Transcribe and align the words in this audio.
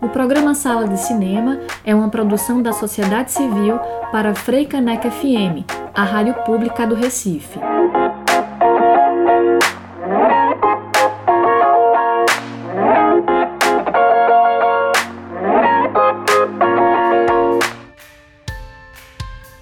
O 0.00 0.08
programa 0.08 0.54
Sala 0.54 0.86
de 0.86 0.98
Cinema 0.98 1.60
é 1.84 1.94
uma 1.94 2.08
produção 2.08 2.62
da 2.62 2.72
sociedade 2.72 3.32
civil 3.32 3.78
para 4.12 4.34
Freicaneca 4.34 5.10
FM, 5.10 5.64
a 5.94 6.04
rádio 6.04 6.34
pública 6.44 6.86
do 6.86 6.94
Recife. 6.94 7.58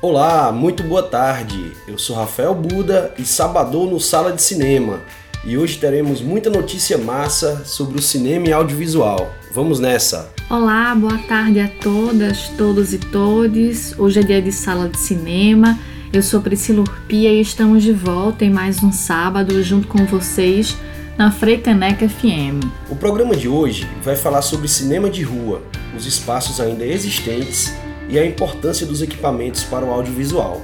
Olá, 0.02 0.52
muito 0.52 0.82
boa 0.82 1.02
tarde. 1.02 1.72
Eu 1.88 1.96
sou 1.96 2.16
Rafael 2.16 2.54
Buda 2.54 3.14
e 3.18 3.24
sabadou 3.24 3.86
no 3.86 3.98
Sala 3.98 4.32
de 4.32 4.42
Cinema. 4.42 5.00
E 5.46 5.58
hoje 5.58 5.76
teremos 5.76 6.22
muita 6.22 6.48
notícia 6.48 6.96
massa 6.96 7.66
sobre 7.66 7.98
o 7.98 8.02
cinema 8.02 8.48
e 8.48 8.52
audiovisual. 8.52 9.30
Vamos 9.52 9.78
nessa! 9.78 10.32
Olá, 10.48 10.94
boa 10.94 11.18
tarde 11.18 11.60
a 11.60 11.68
todas, 11.68 12.48
todos 12.56 12.94
e 12.94 12.98
todes. 12.98 13.94
Hoje 13.98 14.20
é 14.20 14.22
dia 14.22 14.40
de 14.40 14.50
Sala 14.50 14.88
de 14.88 14.98
Cinema. 14.98 15.78
Eu 16.10 16.22
sou 16.22 16.40
Priscila 16.40 16.80
Urpia 16.80 17.30
e 17.30 17.42
estamos 17.42 17.82
de 17.82 17.92
volta 17.92 18.42
em 18.42 18.50
mais 18.50 18.82
um 18.82 18.90
sábado 18.90 19.62
junto 19.62 19.86
com 19.86 20.06
vocês 20.06 20.78
na 21.18 21.30
Freicaneca 21.30 22.08
FM. 22.08 22.64
O 22.88 22.96
programa 22.96 23.36
de 23.36 23.46
hoje 23.46 23.86
vai 24.02 24.16
falar 24.16 24.40
sobre 24.40 24.66
cinema 24.66 25.10
de 25.10 25.22
rua, 25.22 25.60
os 25.94 26.06
espaços 26.06 26.58
ainda 26.58 26.86
existentes 26.86 27.70
e 28.08 28.18
a 28.18 28.24
importância 28.24 28.86
dos 28.86 29.02
equipamentos 29.02 29.62
para 29.62 29.84
o 29.84 29.90
audiovisual. 29.90 30.62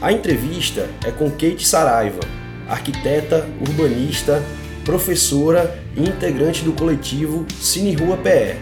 A 0.00 0.10
entrevista 0.10 0.88
é 1.04 1.10
com 1.10 1.30
Kate 1.30 1.66
Saraiva, 1.66 2.20
arquiteta, 2.68 3.48
urbanista, 3.60 4.42
professora 4.84 5.78
e 5.96 6.02
integrante 6.02 6.64
do 6.64 6.72
coletivo 6.72 7.46
Cine 7.60 7.94
Rua 7.94 8.16
PE. 8.16 8.56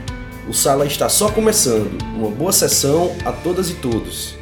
O 0.49 0.53
sala 0.53 0.87
está 0.87 1.09
só 1.09 1.31
começando. 1.31 2.03
Uma 2.17 2.31
boa 2.31 2.53
sessão 2.53 3.13
a 3.25 3.33
todas 3.33 3.71
e 3.71 3.75
todos. 3.75 4.35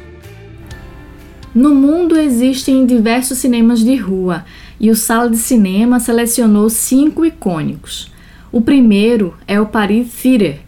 No 1.53 1.75
mundo 1.75 2.17
existem 2.17 2.85
diversos 2.85 3.37
cinemas 3.37 3.83
de 3.83 3.95
rua 3.97 4.45
e 4.79 4.89
o 4.89 4.95
Sala 4.95 5.29
de 5.29 5.37
Cinema 5.37 5.99
selecionou 5.99 6.69
cinco 6.69 7.25
icônicos. 7.25 8.09
O 8.51 8.61
primeiro 8.61 9.35
é 9.47 9.59
o 9.59 9.65
Paris 9.65 10.11
Theatre, 10.21 10.61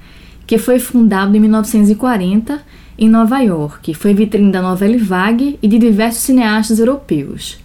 que 0.45 0.57
foi 0.57 0.79
fundado 0.79 1.35
em 1.35 1.39
1940 1.39 2.61
em 2.97 3.09
Nova 3.09 3.39
York. 3.39 3.93
Foi 3.93 4.13
vitrine 4.13 4.51
da 4.51 4.61
novela 4.61 4.97
Vague 4.97 5.57
e 5.61 5.67
de 5.67 5.79
diversos 5.79 6.23
cineastas 6.23 6.79
europeus. 6.79 7.62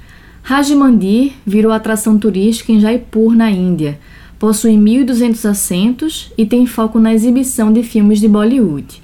Raj 0.49 0.71
Mandir 0.71 1.33
virou 1.45 1.71
atração 1.71 2.19
turística 2.19 2.73
em 2.73 2.81
Jaipur, 2.81 3.37
na 3.37 3.51
Índia. 3.51 4.01
Possui 4.39 4.79
1.200 4.79 5.45
assentos 5.47 6.33
e 6.39 6.47
tem 6.47 6.65
foco 6.65 6.99
na 6.99 7.13
exibição 7.13 7.71
de 7.71 7.83
filmes 7.83 8.19
de 8.19 8.29
Bollywood. 8.29 9.03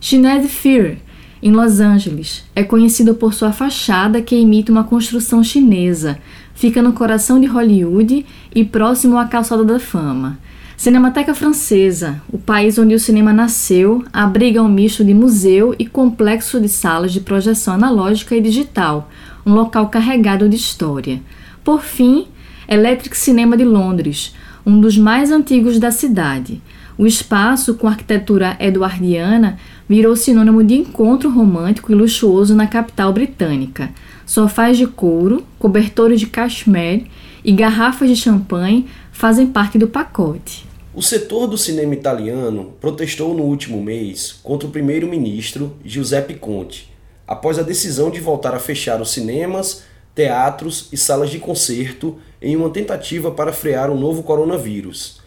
Chinese 0.00 0.46
Fear, 0.46 0.98
em 1.42 1.50
Los 1.50 1.80
Angeles, 1.80 2.44
é 2.54 2.62
conhecido 2.62 3.16
por 3.16 3.34
sua 3.34 3.50
fachada 3.50 4.22
que 4.22 4.36
imita 4.36 4.70
uma 4.70 4.84
construção 4.84 5.42
chinesa. 5.42 6.20
Fica 6.54 6.80
no 6.80 6.92
coração 6.92 7.40
de 7.40 7.48
Hollywood 7.48 8.24
e 8.54 8.64
próximo 8.64 9.18
à 9.18 9.24
Calçada 9.24 9.64
da 9.64 9.80
Fama. 9.80 10.38
Cinemateca 10.76 11.34
Francesa, 11.34 12.22
o 12.30 12.38
país 12.38 12.78
onde 12.78 12.94
o 12.94 13.00
cinema 13.00 13.32
nasceu, 13.32 14.04
abriga 14.12 14.62
um 14.62 14.68
misto 14.68 15.04
de 15.04 15.14
museu 15.14 15.74
e 15.80 15.86
complexo 15.86 16.60
de 16.60 16.68
salas 16.68 17.12
de 17.12 17.20
projeção 17.20 17.74
analógica 17.74 18.36
e 18.36 18.40
digital, 18.40 19.10
um 19.46 19.54
local 19.54 19.88
carregado 19.88 20.48
de 20.48 20.56
história. 20.56 21.22
Por 21.62 21.82
fim, 21.82 22.26
Electric 22.68 23.16
Cinema 23.16 23.56
de 23.56 23.64
Londres, 23.64 24.34
um 24.66 24.80
dos 24.80 24.98
mais 24.98 25.30
antigos 25.30 25.78
da 25.78 25.92
cidade. 25.92 26.60
O 26.98 27.06
espaço, 27.06 27.74
com 27.74 27.86
arquitetura 27.86 28.56
eduardiana, 28.58 29.58
virou 29.88 30.16
sinônimo 30.16 30.64
de 30.64 30.74
encontro 30.74 31.30
romântico 31.30 31.92
e 31.92 31.94
luxuoso 31.94 32.56
na 32.56 32.66
capital 32.66 33.12
britânica. 33.12 33.90
Sofás 34.24 34.76
de 34.76 34.86
couro, 34.86 35.44
cobertores 35.58 36.18
de 36.18 36.26
cashmere 36.26 37.06
e 37.44 37.52
garrafas 37.52 38.08
de 38.08 38.16
champanhe 38.16 38.86
fazem 39.12 39.46
parte 39.46 39.78
do 39.78 39.86
pacote. 39.86 40.66
O 40.92 41.02
setor 41.02 41.46
do 41.46 41.58
cinema 41.58 41.94
italiano 41.94 42.72
protestou 42.80 43.34
no 43.34 43.44
último 43.44 43.80
mês 43.80 44.40
contra 44.42 44.66
o 44.66 44.72
primeiro-ministro 44.72 45.76
Giuseppe 45.84 46.34
Conte, 46.34 46.90
após 47.26 47.58
a 47.58 47.62
decisão 47.62 48.10
de 48.10 48.20
voltar 48.20 48.54
a 48.54 48.60
fechar 48.60 49.00
os 49.00 49.10
cinemas, 49.10 49.82
teatros 50.14 50.88
e 50.92 50.96
salas 50.96 51.30
de 51.30 51.38
concerto 51.38 52.18
em 52.40 52.56
uma 52.56 52.70
tentativa 52.70 53.30
para 53.30 53.52
frear 53.52 53.90
o 53.90 53.98
novo 53.98 54.22
coronavírus. 54.22 55.20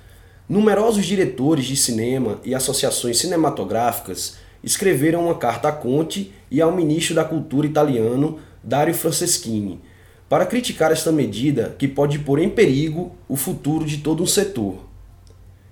Numerosos 0.48 1.06
diretores 1.06 1.66
de 1.66 1.76
cinema 1.76 2.40
e 2.44 2.56
associações 2.56 3.20
cinematográficas 3.20 4.38
escreveram 4.64 5.26
uma 5.26 5.36
carta 5.36 5.68
a 5.68 5.72
Conte 5.72 6.34
e 6.50 6.60
ao 6.60 6.72
ministro 6.72 7.14
da 7.14 7.24
Cultura 7.24 7.68
italiano 7.68 8.40
Dario 8.64 8.94
Franceschini 8.94 9.80
para 10.28 10.46
criticar 10.46 10.92
esta 10.92 11.12
medida 11.12 11.76
que 11.78 11.88
pode 11.88 12.20
pôr 12.20 12.40
em 12.40 12.50
perigo 12.50 13.16
o 13.28 13.36
futuro 13.36 13.86
de 13.86 13.98
todo 13.98 14.22
um 14.22 14.28
setor. 14.28 14.76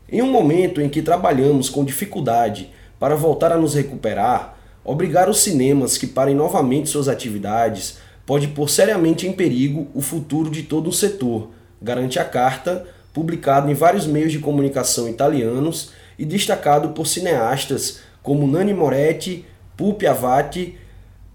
Em 0.10 0.22
um 0.22 0.32
momento 0.32 0.82
em 0.82 0.90
que 0.90 1.02
trabalhamos 1.02 1.70
com 1.70 1.86
dificuldade 1.86 2.72
para 3.00 3.16
voltar 3.16 3.52
a 3.52 3.58
nos 3.58 3.76
recuperar, 3.76 4.56
obrigar 4.88 5.30
os 5.30 5.42
cinemas 5.42 5.98
que 5.98 6.08
parem 6.08 6.34
novamente 6.34 6.90
suas 6.90 7.08
atividades 7.08 8.00
pode 8.25 8.48
pôr 8.48 8.68
seriamente 8.68 9.28
em 9.28 9.34
perigo 9.34 9.88
o 9.94 10.02
futuro 10.02 10.50
de 10.50 10.64
todo 10.64 10.90
um 10.90 10.92
setor, 10.92 11.52
garante 11.80 12.18
a 12.18 12.25
carta, 12.25 12.88
publicada 13.14 13.70
em 13.70 13.75
vários 13.75 14.08
meios 14.08 14.31
de 14.31 14.40
comunicação 14.40 15.08
italianos 15.08 15.92
e 16.18 16.25
destacado 16.25 16.90
por 16.90 17.06
cineastas 17.06 18.00
como 18.24 18.48
Nani 18.48 18.74
Moretti, 18.74 19.46
Pupi 19.75 20.08
Avati, 20.08 20.75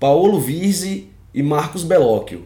Paolo 0.00 0.40
Virzi 0.40 1.08
e 1.32 1.42
Marcos 1.42 1.84
Bellocchio, 1.84 2.44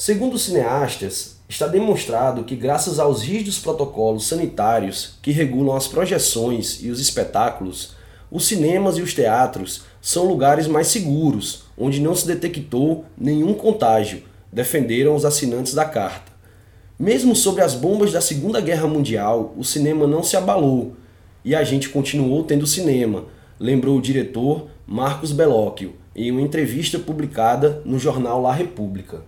Segundo 0.00 0.36
os 0.36 0.44
cineastas, 0.44 1.36
está 1.46 1.66
demonstrado 1.66 2.44
que, 2.44 2.56
graças 2.56 2.98
aos 2.98 3.22
rígidos 3.22 3.58
protocolos 3.58 4.26
sanitários 4.26 5.18
que 5.20 5.30
regulam 5.30 5.76
as 5.76 5.86
projeções 5.86 6.82
e 6.82 6.88
os 6.88 6.98
espetáculos, 6.98 7.94
os 8.30 8.46
cinemas 8.46 8.96
e 8.96 9.02
os 9.02 9.12
teatros 9.12 9.82
são 10.00 10.24
lugares 10.24 10.66
mais 10.66 10.86
seguros, 10.86 11.64
onde 11.76 12.00
não 12.00 12.14
se 12.14 12.26
detectou 12.26 13.04
nenhum 13.18 13.54
contágio, 13.54 14.22
defenderam 14.52 15.14
os 15.14 15.24
assinantes 15.24 15.74
da 15.74 15.84
carta. 15.84 16.30
Mesmo 16.98 17.34
sobre 17.34 17.62
as 17.62 17.74
bombas 17.74 18.12
da 18.12 18.20
Segunda 18.20 18.60
Guerra 18.60 18.86
Mundial, 18.86 19.54
o 19.56 19.64
cinema 19.64 20.06
não 20.06 20.22
se 20.22 20.36
abalou 20.36 20.94
e 21.44 21.54
a 21.54 21.64
gente 21.64 21.88
continuou 21.88 22.44
tendo 22.44 22.66
cinema, 22.66 23.24
lembrou 23.58 23.96
o 23.96 24.02
diretor 24.02 24.68
Marcos 24.86 25.32
Bellocchio 25.32 25.94
em 26.14 26.30
uma 26.30 26.42
entrevista 26.42 26.98
publicada 26.98 27.82
no 27.84 27.98
jornal 27.98 28.42
La 28.42 28.52
República. 28.52 29.22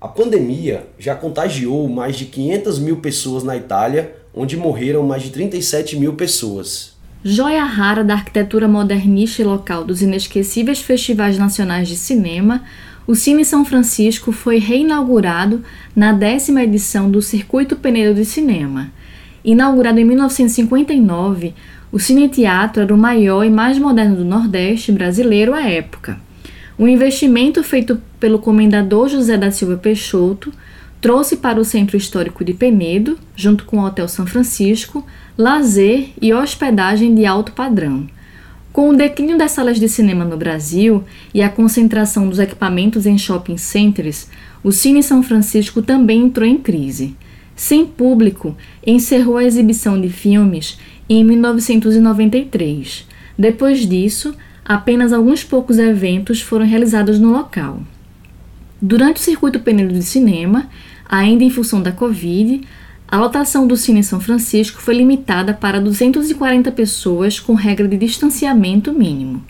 A 0.00 0.08
pandemia 0.08 0.88
já 0.98 1.14
contagiou 1.14 1.88
mais 1.88 2.16
de 2.16 2.24
500 2.24 2.78
mil 2.80 2.96
pessoas 2.96 3.44
na 3.44 3.56
Itália, 3.56 4.16
onde 4.34 4.56
morreram 4.56 5.04
mais 5.04 5.22
de 5.22 5.30
37 5.30 5.96
mil 5.96 6.14
pessoas. 6.14 6.94
Joia 7.24 7.62
rara 7.62 8.02
da 8.02 8.14
arquitetura 8.14 8.66
modernista 8.66 9.42
e 9.42 9.44
local 9.44 9.84
dos 9.84 10.02
inesquecíveis 10.02 10.80
festivais 10.80 11.38
nacionais 11.38 11.86
de 11.86 11.96
cinema, 11.96 12.64
o 13.06 13.14
Cine 13.14 13.44
São 13.44 13.64
Francisco 13.64 14.32
foi 14.32 14.58
reinaugurado 14.58 15.62
na 15.94 16.12
décima 16.12 16.64
edição 16.64 17.08
do 17.08 17.22
Circuito 17.22 17.76
Penedo 17.76 18.14
de 18.16 18.24
Cinema. 18.24 18.90
Inaugurado 19.44 20.00
em 20.00 20.04
1959, 20.04 21.54
o 21.92 21.98
Cine 22.00 22.28
Teatro 22.28 22.82
era 22.82 22.92
o 22.92 22.98
maior 22.98 23.44
e 23.44 23.50
mais 23.50 23.78
moderno 23.78 24.16
do 24.16 24.24
Nordeste 24.24 24.90
brasileiro 24.90 25.54
à 25.54 25.62
época. 25.62 26.18
O 26.76 26.88
investimento 26.88 27.62
feito 27.62 28.02
pelo 28.18 28.40
comendador 28.40 29.08
José 29.08 29.36
da 29.36 29.52
Silva 29.52 29.76
Peixoto 29.76 30.52
trouxe 31.00 31.36
para 31.36 31.60
o 31.60 31.64
Centro 31.64 31.96
Histórico 31.96 32.44
de 32.44 32.52
Penedo, 32.52 33.16
junto 33.36 33.64
com 33.64 33.78
o 33.78 33.84
Hotel 33.84 34.08
São 34.08 34.26
Francisco, 34.26 35.06
lazer 35.36 36.10
e 36.20 36.32
hospedagem 36.32 37.14
de 37.14 37.24
alto 37.24 37.52
padrão. 37.52 38.06
Com 38.72 38.88
o 38.88 38.96
declínio 38.96 39.36
das 39.36 39.50
salas 39.52 39.78
de 39.78 39.88
cinema 39.88 40.24
no 40.24 40.36
Brasil 40.36 41.04
e 41.34 41.42
a 41.42 41.48
concentração 41.48 42.28
dos 42.28 42.38
equipamentos 42.38 43.04
em 43.06 43.18
shopping 43.18 43.58
centers, 43.58 44.28
o 44.64 44.72
Cine 44.72 45.02
São 45.02 45.22
Francisco 45.22 45.82
também 45.82 46.22
entrou 46.22 46.48
em 46.48 46.56
crise. 46.56 47.14
Sem 47.54 47.84
público, 47.84 48.56
encerrou 48.86 49.36
a 49.36 49.44
exibição 49.44 50.00
de 50.00 50.08
filmes 50.08 50.78
em 51.08 51.22
1993. 51.22 53.06
Depois 53.38 53.86
disso, 53.86 54.34
apenas 54.64 55.12
alguns 55.12 55.44
poucos 55.44 55.78
eventos 55.78 56.40
foram 56.40 56.66
realizados 56.66 57.18
no 57.18 57.30
local. 57.30 57.82
Durante 58.80 59.16
o 59.16 59.22
circuito 59.22 59.60
Penedo 59.60 59.92
de 59.92 60.02
cinema, 60.02 60.68
ainda 61.08 61.44
em 61.44 61.50
função 61.50 61.82
da 61.82 61.92
Covid, 61.92 62.62
a 63.12 63.18
lotação 63.18 63.66
do 63.66 63.76
Cine 63.76 64.02
São 64.02 64.18
Francisco 64.18 64.80
foi 64.80 64.94
limitada 64.94 65.52
para 65.52 65.78
240 65.78 66.72
pessoas 66.72 67.38
com 67.38 67.52
regra 67.52 67.86
de 67.86 67.98
distanciamento 67.98 68.90
mínimo. 68.90 69.44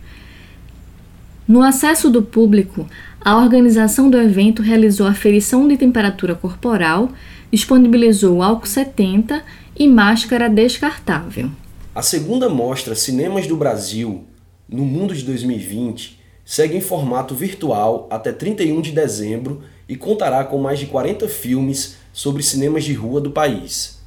No 1.47 1.63
acesso 1.63 2.11
do 2.11 2.25
público, 2.25 2.89
a 3.21 3.37
organização 3.37 4.11
do 4.11 4.19
evento 4.19 4.63
realizou 4.63 5.07
aferição 5.07 5.69
de 5.69 5.77
temperatura 5.77 6.35
corporal, 6.35 7.13
disponibilizou 7.53 8.43
álcool 8.43 8.67
70 8.67 9.45
e 9.79 9.87
máscara 9.87 10.51
descartável. 10.51 11.49
A 11.95 12.03
segunda 12.03 12.49
mostra 12.49 12.97
Cinemas 12.97 13.47
do 13.47 13.57
Brasil 13.57 14.25
no 14.69 14.85
Mundo 14.85 15.15
de 15.15 15.23
2020 15.23 16.19
segue 16.45 16.77
em 16.77 16.81
formato 16.81 17.33
virtual 17.33 18.09
até 18.11 18.33
31 18.33 18.81
de 18.81 18.91
dezembro 18.91 19.63
e 19.89 19.95
contará 19.95 20.43
com 20.43 20.59
mais 20.59 20.81
de 20.81 20.87
40 20.87 21.29
filmes 21.29 22.02
sobre 22.13 22.43
cinemas 22.43 22.85
de 22.85 22.93
rua 22.93 23.21
do 23.21 23.31
país. 23.31 24.01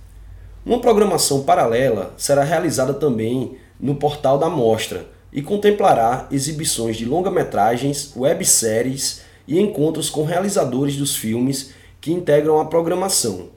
Uma 0.65 0.79
programação 0.79 1.43
paralela 1.43 2.13
será 2.17 2.43
realizada 2.43 2.93
também 2.93 3.57
no 3.79 3.95
portal 3.95 4.37
da 4.37 4.49
mostra 4.49 5.05
e 5.31 5.41
contemplará 5.41 6.27
exibições 6.31 6.95
de 6.97 7.05
longa-metragens, 7.05 8.13
webséries 8.15 9.21
e 9.47 9.59
encontros 9.59 10.09
com 10.09 10.23
realizadores 10.23 10.95
dos 10.95 11.15
filmes 11.15 11.71
que 11.99 12.11
integram 12.11 12.59
a 12.59 12.65
programação. 12.65 13.49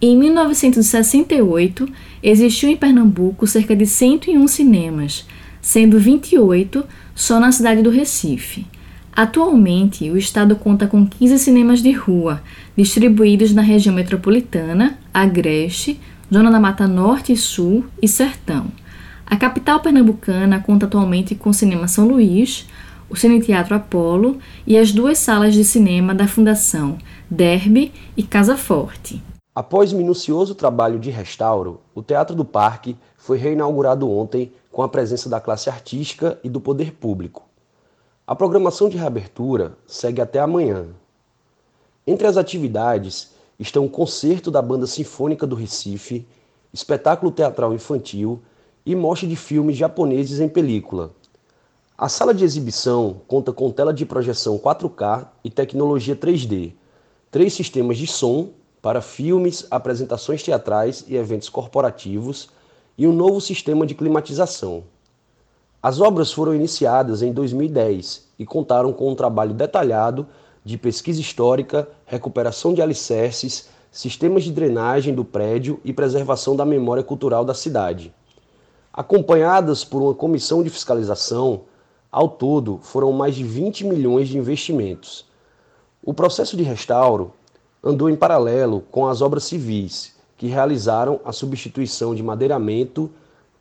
Em 0.00 0.16
1968, 0.16 1.88
existiu 2.22 2.68
em 2.68 2.76
Pernambuco 2.76 3.46
cerca 3.46 3.74
de 3.74 3.86
101 3.86 4.46
cinemas, 4.46 5.26
sendo 5.60 5.98
28 5.98 6.84
só 7.14 7.38
na 7.40 7.52
cidade 7.52 7.82
do 7.82 7.90
Recife. 7.90 8.66
Atualmente, 9.12 10.08
o 10.10 10.16
estado 10.16 10.54
conta 10.54 10.86
com 10.86 11.04
15 11.04 11.38
cinemas 11.38 11.82
de 11.82 11.90
rua, 11.92 12.40
distribuídos 12.76 13.52
na 13.52 13.62
região 13.62 13.94
metropolitana, 13.94 14.96
Agreste, 15.12 15.98
Zona 16.32 16.50
da 16.50 16.60
Mata 16.60 16.86
Norte 16.86 17.32
e 17.32 17.36
Sul 17.36 17.84
e 18.00 18.06
Sertão. 18.06 18.66
A 19.26 19.36
capital 19.36 19.80
pernambucana 19.80 20.60
conta 20.60 20.86
atualmente 20.86 21.34
com 21.34 21.50
o 21.50 21.54
Cinema 21.54 21.88
São 21.88 22.06
Luís, 22.06 22.66
o 23.10 23.16
Cine 23.16 23.40
Teatro 23.40 23.74
Apolo 23.74 24.38
e 24.66 24.76
as 24.76 24.92
duas 24.92 25.18
salas 25.18 25.54
de 25.54 25.64
cinema 25.64 26.14
da 26.14 26.28
Fundação 26.28 26.98
Derby 27.30 27.92
e 28.16 28.22
Casa 28.22 28.56
Forte. 28.56 29.22
Após 29.54 29.92
minucioso 29.92 30.54
trabalho 30.54 30.98
de 30.98 31.10
restauro, 31.10 31.80
o 31.94 32.02
Teatro 32.02 32.36
do 32.36 32.44
Parque 32.44 32.96
foi 33.28 33.36
reinaugurado 33.36 34.10
ontem 34.10 34.54
com 34.72 34.82
a 34.82 34.88
presença 34.88 35.28
da 35.28 35.38
classe 35.38 35.68
artística 35.68 36.40
e 36.42 36.48
do 36.48 36.62
poder 36.62 36.94
público. 36.94 37.46
A 38.26 38.34
programação 38.34 38.88
de 38.88 38.96
reabertura 38.96 39.76
segue 39.86 40.22
até 40.22 40.40
amanhã. 40.40 40.86
Entre 42.06 42.26
as 42.26 42.38
atividades 42.38 43.34
estão 43.58 43.84
o 43.84 43.90
concerto 43.90 44.50
da 44.50 44.62
Banda 44.62 44.86
Sinfônica 44.86 45.46
do 45.46 45.54
Recife, 45.54 46.26
espetáculo 46.72 47.30
teatral 47.30 47.74
infantil 47.74 48.40
e 48.86 48.96
mostra 48.96 49.28
de 49.28 49.36
filmes 49.36 49.76
japoneses 49.76 50.40
em 50.40 50.48
película. 50.48 51.10
A 51.98 52.08
sala 52.08 52.32
de 52.32 52.44
exibição 52.44 53.20
conta 53.28 53.52
com 53.52 53.70
tela 53.70 53.92
de 53.92 54.06
projeção 54.06 54.58
4K 54.58 55.28
e 55.44 55.50
tecnologia 55.50 56.16
3D, 56.16 56.72
três 57.30 57.52
sistemas 57.52 57.98
de 57.98 58.06
som 58.06 58.52
para 58.80 59.02
filmes, 59.02 59.66
apresentações 59.70 60.42
teatrais 60.42 61.04
e 61.06 61.14
eventos 61.14 61.50
corporativos 61.50 62.56
e 62.98 63.06
um 63.06 63.12
novo 63.12 63.40
sistema 63.40 63.86
de 63.86 63.94
climatização. 63.94 64.82
As 65.80 66.00
obras 66.00 66.32
foram 66.32 66.52
iniciadas 66.52 67.22
em 67.22 67.32
2010 67.32 68.30
e 68.36 68.44
contaram 68.44 68.92
com 68.92 69.08
um 69.08 69.14
trabalho 69.14 69.54
detalhado 69.54 70.26
de 70.64 70.76
pesquisa 70.76 71.20
histórica, 71.20 71.88
recuperação 72.04 72.74
de 72.74 72.82
alicerces, 72.82 73.68
sistemas 73.92 74.42
de 74.42 74.50
drenagem 74.50 75.14
do 75.14 75.24
prédio 75.24 75.80
e 75.84 75.92
preservação 75.92 76.56
da 76.56 76.64
memória 76.64 77.04
cultural 77.04 77.44
da 77.44 77.54
cidade. 77.54 78.12
Acompanhadas 78.92 79.84
por 79.84 80.02
uma 80.02 80.14
comissão 80.14 80.60
de 80.60 80.68
fiscalização, 80.68 81.62
ao 82.10 82.28
todo 82.28 82.80
foram 82.82 83.12
mais 83.12 83.36
de 83.36 83.44
20 83.44 83.86
milhões 83.86 84.28
de 84.28 84.36
investimentos. 84.36 85.24
O 86.02 86.12
processo 86.12 86.56
de 86.56 86.64
restauro 86.64 87.32
andou 87.82 88.10
em 88.10 88.16
paralelo 88.16 88.82
com 88.90 89.06
as 89.06 89.22
obras 89.22 89.44
civis, 89.44 90.17
que 90.38 90.46
realizaram 90.46 91.20
a 91.24 91.32
substituição 91.32 92.14
de 92.14 92.22
madeiramento, 92.22 93.10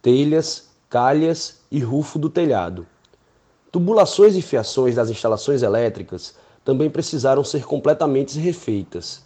telhas, 0.02 0.70
calhas 0.88 1.60
e 1.72 1.80
rufo 1.80 2.20
do 2.20 2.30
telhado. 2.30 2.86
Tubulações 3.72 4.36
e 4.36 4.42
fiações 4.42 4.96
das 4.96 5.10
instalações 5.10 5.64
elétricas 5.64 6.36
também 6.64 6.90
precisaram 6.90 7.44
ser 7.44 7.66
completamente 7.66 8.40
refeitas, 8.40 9.26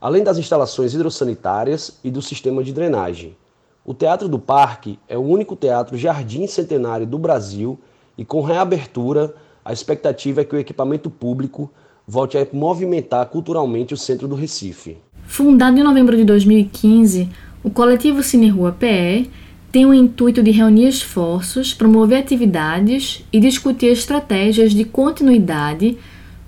além 0.00 0.22
das 0.22 0.38
instalações 0.38 0.94
hidrossanitárias 0.94 1.98
e 2.04 2.10
do 2.10 2.22
sistema 2.22 2.62
de 2.62 2.72
drenagem. 2.72 3.36
O 3.84 3.92
Teatro 3.92 4.28
do 4.28 4.38
Parque 4.38 4.98
é 5.08 5.18
o 5.18 5.22
único 5.22 5.56
teatro 5.56 5.98
jardim 5.98 6.46
centenário 6.46 7.06
do 7.06 7.18
Brasil 7.18 7.78
e, 8.16 8.24
com 8.24 8.42
reabertura, 8.42 9.34
a 9.64 9.72
expectativa 9.72 10.40
é 10.40 10.44
que 10.44 10.54
o 10.54 10.58
equipamento 10.58 11.10
público 11.10 11.68
volte 12.06 12.38
a 12.38 12.46
movimentar 12.52 13.26
culturalmente 13.26 13.92
o 13.92 13.96
centro 13.96 14.28
do 14.28 14.36
Recife. 14.36 14.98
Fundado 15.32 15.80
em 15.80 15.82
novembro 15.82 16.14
de 16.14 16.24
2015, 16.24 17.26
o 17.64 17.70
coletivo 17.70 18.22
Cine 18.22 18.50
Rua 18.50 18.70
PE 18.78 19.30
tem 19.72 19.86
o 19.86 19.94
intuito 19.94 20.42
de 20.42 20.50
reunir 20.50 20.86
esforços, 20.86 21.72
promover 21.72 22.18
atividades 22.18 23.24
e 23.32 23.40
discutir 23.40 23.86
estratégias 23.86 24.72
de 24.72 24.84
continuidade 24.84 25.96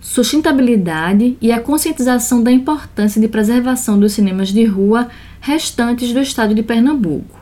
sustentabilidade 0.03 1.35
e 1.41 1.51
a 1.51 1.61
conscientização 1.61 2.43
da 2.43 2.53
importância 2.53 3.19
de 3.19 3.27
preservação 3.27 3.99
dos 3.99 4.13
cinemas 4.13 4.49
de 4.49 4.67
rua 4.67 5.09
restantes 5.41 6.13
do 6.13 6.21
estado 6.21 6.55
de 6.55 6.63
Pernambuco. 6.63 7.41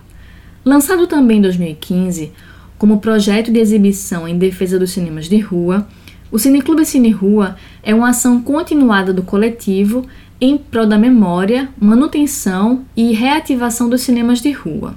Lançado 0.64 1.08
também 1.08 1.38
em 1.38 1.42
2015 1.42 2.30
como 2.78 3.00
projeto 3.00 3.50
de 3.50 3.58
exibição 3.58 4.28
em 4.28 4.38
defesa 4.38 4.78
dos 4.78 4.92
cinemas 4.92 5.28
de 5.28 5.40
rua, 5.40 5.88
o 6.30 6.38
Cineclube 6.38 6.86
Cine 6.86 7.10
Rua 7.10 7.56
é 7.82 7.94
uma 7.94 8.10
ação 8.10 8.40
continuada 8.40 9.12
do 9.12 9.22
coletivo 9.22 10.06
em 10.44 10.58
prol 10.58 10.86
da 10.86 10.98
memória, 10.98 11.68
manutenção 11.80 12.84
e 12.96 13.12
reativação 13.12 13.88
dos 13.88 14.00
cinemas 14.00 14.40
de 14.40 14.50
rua. 14.50 14.96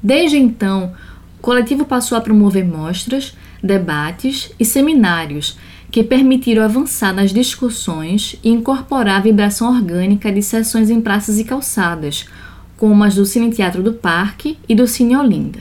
Desde 0.00 0.36
então, 0.36 0.92
o 1.36 1.42
coletivo 1.42 1.84
passou 1.84 2.16
a 2.16 2.20
promover 2.20 2.64
mostras, 2.64 3.36
debates 3.60 4.52
e 4.56 4.64
seminários 4.64 5.58
que 5.90 6.04
permitiram 6.04 6.62
avançar 6.62 7.12
nas 7.12 7.32
discussões 7.32 8.38
e 8.44 8.50
incorporar 8.50 9.16
a 9.16 9.22
vibração 9.22 9.68
orgânica 9.68 10.30
de 10.30 10.42
sessões 10.44 10.90
em 10.90 11.00
praças 11.00 11.40
e 11.40 11.44
calçadas, 11.44 12.26
como 12.76 13.02
as 13.02 13.16
do 13.16 13.26
Cine 13.26 13.50
Teatro 13.50 13.82
do 13.82 13.94
Parque 13.94 14.56
e 14.68 14.76
do 14.76 14.86
Cine 14.86 15.16
Olinda. 15.16 15.58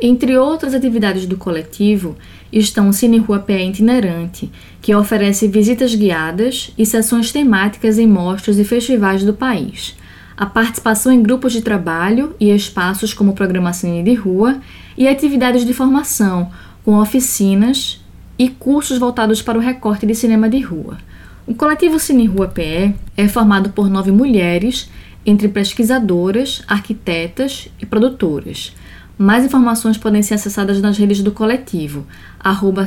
Entre 0.00 0.36
outras 0.36 0.74
atividades 0.74 1.24
do 1.24 1.38
coletivo 1.38 2.16
estão 2.52 2.90
o 2.90 2.92
Cine 2.92 3.16
Rua 3.16 3.38
Pé 3.38 3.64
Itinerante, 3.64 4.50
que 4.82 4.94
oferece 4.94 5.48
visitas 5.48 5.94
guiadas 5.94 6.70
e 6.76 6.84
sessões 6.84 7.32
temáticas 7.32 7.98
em 7.98 8.06
mostras 8.06 8.58
e 8.58 8.64
festivais 8.64 9.24
do 9.24 9.32
país, 9.32 9.96
a 10.36 10.44
participação 10.44 11.10
em 11.10 11.22
grupos 11.22 11.54
de 11.54 11.62
trabalho 11.62 12.36
e 12.38 12.50
espaços 12.50 13.14
como 13.14 13.30
o 13.30 13.34
programa 13.34 13.72
Cine 13.72 14.02
de 14.02 14.12
Rua 14.12 14.60
e 14.98 15.08
atividades 15.08 15.64
de 15.64 15.72
formação, 15.72 16.50
com 16.84 16.98
oficinas 16.98 17.98
e 18.38 18.50
cursos 18.50 18.98
voltados 18.98 19.40
para 19.40 19.56
o 19.56 19.62
recorte 19.62 20.04
de 20.04 20.14
cinema 20.14 20.46
de 20.46 20.60
rua. 20.60 20.98
O 21.46 21.54
coletivo 21.54 21.98
Cine 21.98 22.26
Rua 22.26 22.48
PE 22.48 22.94
é 23.16 23.28
formado 23.28 23.70
por 23.70 23.88
nove 23.88 24.10
mulheres, 24.10 24.90
entre 25.24 25.48
pesquisadoras, 25.48 26.62
arquitetas 26.68 27.68
e 27.80 27.86
produtoras. 27.86 28.74
Mais 29.18 29.46
informações 29.46 29.96
podem 29.96 30.22
ser 30.22 30.34
acessadas 30.34 30.80
nas 30.82 30.98
redes 30.98 31.22
do 31.22 31.32
coletivo, 31.32 32.06
arroba. 32.38 32.84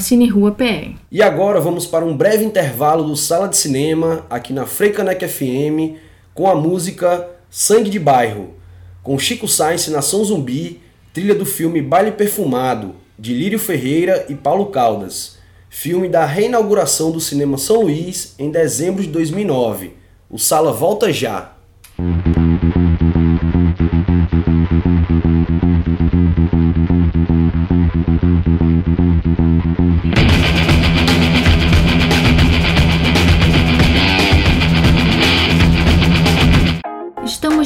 E 1.11 1.23
agora 1.23 1.59
vamos 1.59 1.87
para 1.87 2.05
um 2.05 2.15
breve 2.15 2.45
intervalo 2.45 3.03
do 3.03 3.15
Sala 3.15 3.47
de 3.47 3.57
Cinema, 3.57 4.23
aqui 4.29 4.53
na 4.53 4.67
Freicanec 4.67 5.27
FM, 5.27 5.97
com 6.35 6.47
a 6.47 6.53
música 6.53 7.27
Sangue 7.49 7.89
de 7.89 7.97
Bairro, 7.97 8.53
com 9.01 9.17
Chico 9.17 9.47
Sainz 9.47 9.87
Nação 9.87 10.23
Zumbi, 10.23 10.79
trilha 11.11 11.33
do 11.33 11.47
filme 11.47 11.81
Baile 11.81 12.11
Perfumado, 12.11 12.93
de 13.17 13.33
Lírio 13.33 13.57
Ferreira 13.57 14.27
e 14.29 14.35
Paulo 14.35 14.67
Caldas, 14.67 15.39
filme 15.67 16.07
da 16.07 16.25
reinauguração 16.25 17.11
do 17.11 17.19
Cinema 17.19 17.57
São 17.57 17.81
Luís 17.81 18.35
em 18.37 18.51
dezembro 18.51 19.01
de 19.01 19.09
2009. 19.09 19.93
O 20.29 20.37
Sala 20.37 20.71
volta 20.71 21.11
já! 21.11 21.53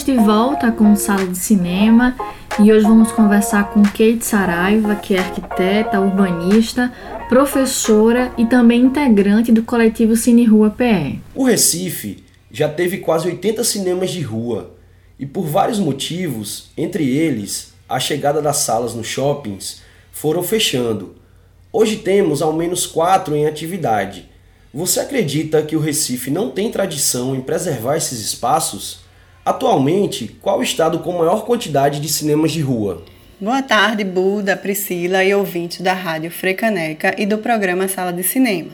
Estamos 0.04 0.22
de 0.22 0.28
volta 0.28 0.70
com 0.70 0.96
Sala 0.98 1.26
de 1.26 1.38
Cinema 1.38 2.14
e 2.60 2.74
hoje 2.74 2.86
vamos 2.86 3.14
conversar 3.14 3.72
com 3.72 3.82
Kate 3.84 4.20
Saraiva, 4.22 4.96
que 4.96 5.16
é 5.16 5.20
arquiteta, 5.20 6.02
urbanista, 6.02 6.92
professora 7.30 8.34
e 8.38 8.46
também 8.46 8.82
integrante 8.82 9.50
do 9.50 9.64
coletivo 9.64 10.18
Cine 10.18 10.44
Rua 10.44 10.70
PE. 10.72 11.22
O 11.34 11.46
Recife 11.46 12.22
já 12.52 12.68
teve 12.68 12.98
quase 12.98 13.30
80 13.30 13.64
cinemas 13.64 14.12
de 14.12 14.22
rua 14.22 14.76
e 15.18 15.26
por 15.26 15.46
vários 15.46 15.80
motivos, 15.80 16.70
entre 16.76 17.10
eles 17.10 17.74
a 17.88 17.98
chegada 17.98 18.42
das 18.42 18.58
salas 18.58 18.94
nos 18.94 19.08
shoppings, 19.08 19.82
foram 20.12 20.44
fechando. 20.44 21.16
Hoje 21.72 21.96
temos 21.96 22.42
ao 22.42 22.52
menos 22.52 22.86
quatro 22.86 23.38
em 23.38 23.46
atividade. 23.46 24.30
Você 24.74 25.00
acredita 25.00 25.62
que 25.62 25.78
o 25.78 25.80
Recife 25.80 26.30
não 26.30 26.52
tem 26.52 26.70
tradição 26.70 27.34
em 27.34 27.40
preservar 27.40 27.96
esses 27.96 28.20
espaços? 28.20 29.03
Atualmente, 29.46 30.38
qual 30.42 30.60
o 30.60 30.64
estado 30.64 31.00
com 31.00 31.18
maior 31.18 31.44
quantidade 31.44 32.00
de 32.00 32.08
cinemas 32.08 32.54
de 32.54 32.62
rua? 32.62 33.04
Boa 33.42 33.62
tarde, 33.62 34.02
Buda, 34.06 34.56
Priscila 34.56 35.22
e 35.22 35.36
ouvintes 35.36 35.82
da 35.82 35.92
Rádio 35.92 36.32
Frecaneca 36.32 37.14
e 37.18 37.26
do 37.26 37.38
programa 37.38 37.90
Sala 37.90 38.14
de 38.14 38.24
Cinema. 38.24 38.70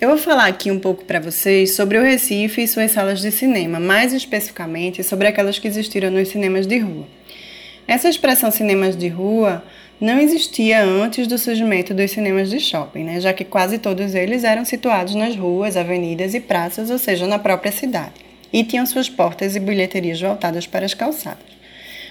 Eu 0.00 0.10
vou 0.10 0.16
falar 0.16 0.46
aqui 0.46 0.70
um 0.70 0.78
pouco 0.78 1.04
para 1.04 1.18
vocês 1.18 1.74
sobre 1.74 1.98
o 1.98 2.04
Recife 2.04 2.62
e 2.62 2.68
suas 2.68 2.92
salas 2.92 3.20
de 3.20 3.32
cinema, 3.32 3.80
mais 3.80 4.12
especificamente 4.12 5.02
sobre 5.02 5.26
aquelas 5.26 5.58
que 5.58 5.66
existiram 5.66 6.08
nos 6.08 6.28
cinemas 6.28 6.68
de 6.68 6.78
rua. 6.78 7.08
Essa 7.88 8.08
expressão 8.08 8.52
cinemas 8.52 8.96
de 8.96 9.08
rua 9.08 9.60
não 10.00 10.20
existia 10.20 10.84
antes 10.84 11.26
do 11.26 11.36
surgimento 11.36 11.92
dos 11.92 12.12
cinemas 12.12 12.48
de 12.48 12.60
shopping, 12.60 13.02
né? 13.02 13.20
já 13.20 13.32
que 13.32 13.44
quase 13.44 13.76
todos 13.76 14.14
eles 14.14 14.44
eram 14.44 14.64
situados 14.64 15.16
nas 15.16 15.34
ruas, 15.34 15.76
avenidas 15.76 16.32
e 16.32 16.38
praças, 16.38 16.90
ou 16.90 16.98
seja, 16.98 17.26
na 17.26 17.40
própria 17.40 17.72
cidade, 17.72 18.29
e 18.52 18.64
tinham 18.64 18.84
suas 18.86 19.08
portas 19.08 19.56
e 19.56 19.60
bilheterias 19.60 20.20
voltadas 20.20 20.66
para 20.66 20.84
as 20.84 20.94
calçadas. 20.94 21.44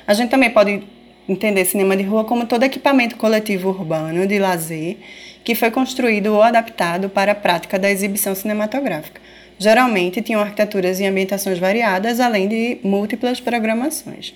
A 0.07 0.13
gente 0.13 0.29
também 0.29 0.49
pode 0.49 0.83
entender 1.27 1.65
cinema 1.65 1.95
de 1.95 2.03
rua 2.03 2.25
como 2.25 2.45
todo 2.45 2.63
equipamento 2.63 3.15
coletivo 3.15 3.69
urbano 3.69 4.25
de 4.25 4.39
lazer 4.39 4.97
que 5.43 5.55
foi 5.55 5.71
construído 5.71 6.33
ou 6.33 6.41
adaptado 6.41 7.09
para 7.09 7.31
a 7.31 7.35
prática 7.35 7.77
da 7.77 7.89
exibição 7.89 8.35
cinematográfica. 8.35 9.21
Geralmente 9.57 10.21
tinham 10.21 10.41
arquiteturas 10.41 10.99
e 10.99 11.05
ambientações 11.05 11.59
variadas, 11.59 12.19
além 12.19 12.47
de 12.47 12.77
múltiplas 12.83 13.39
programações. 13.39 14.33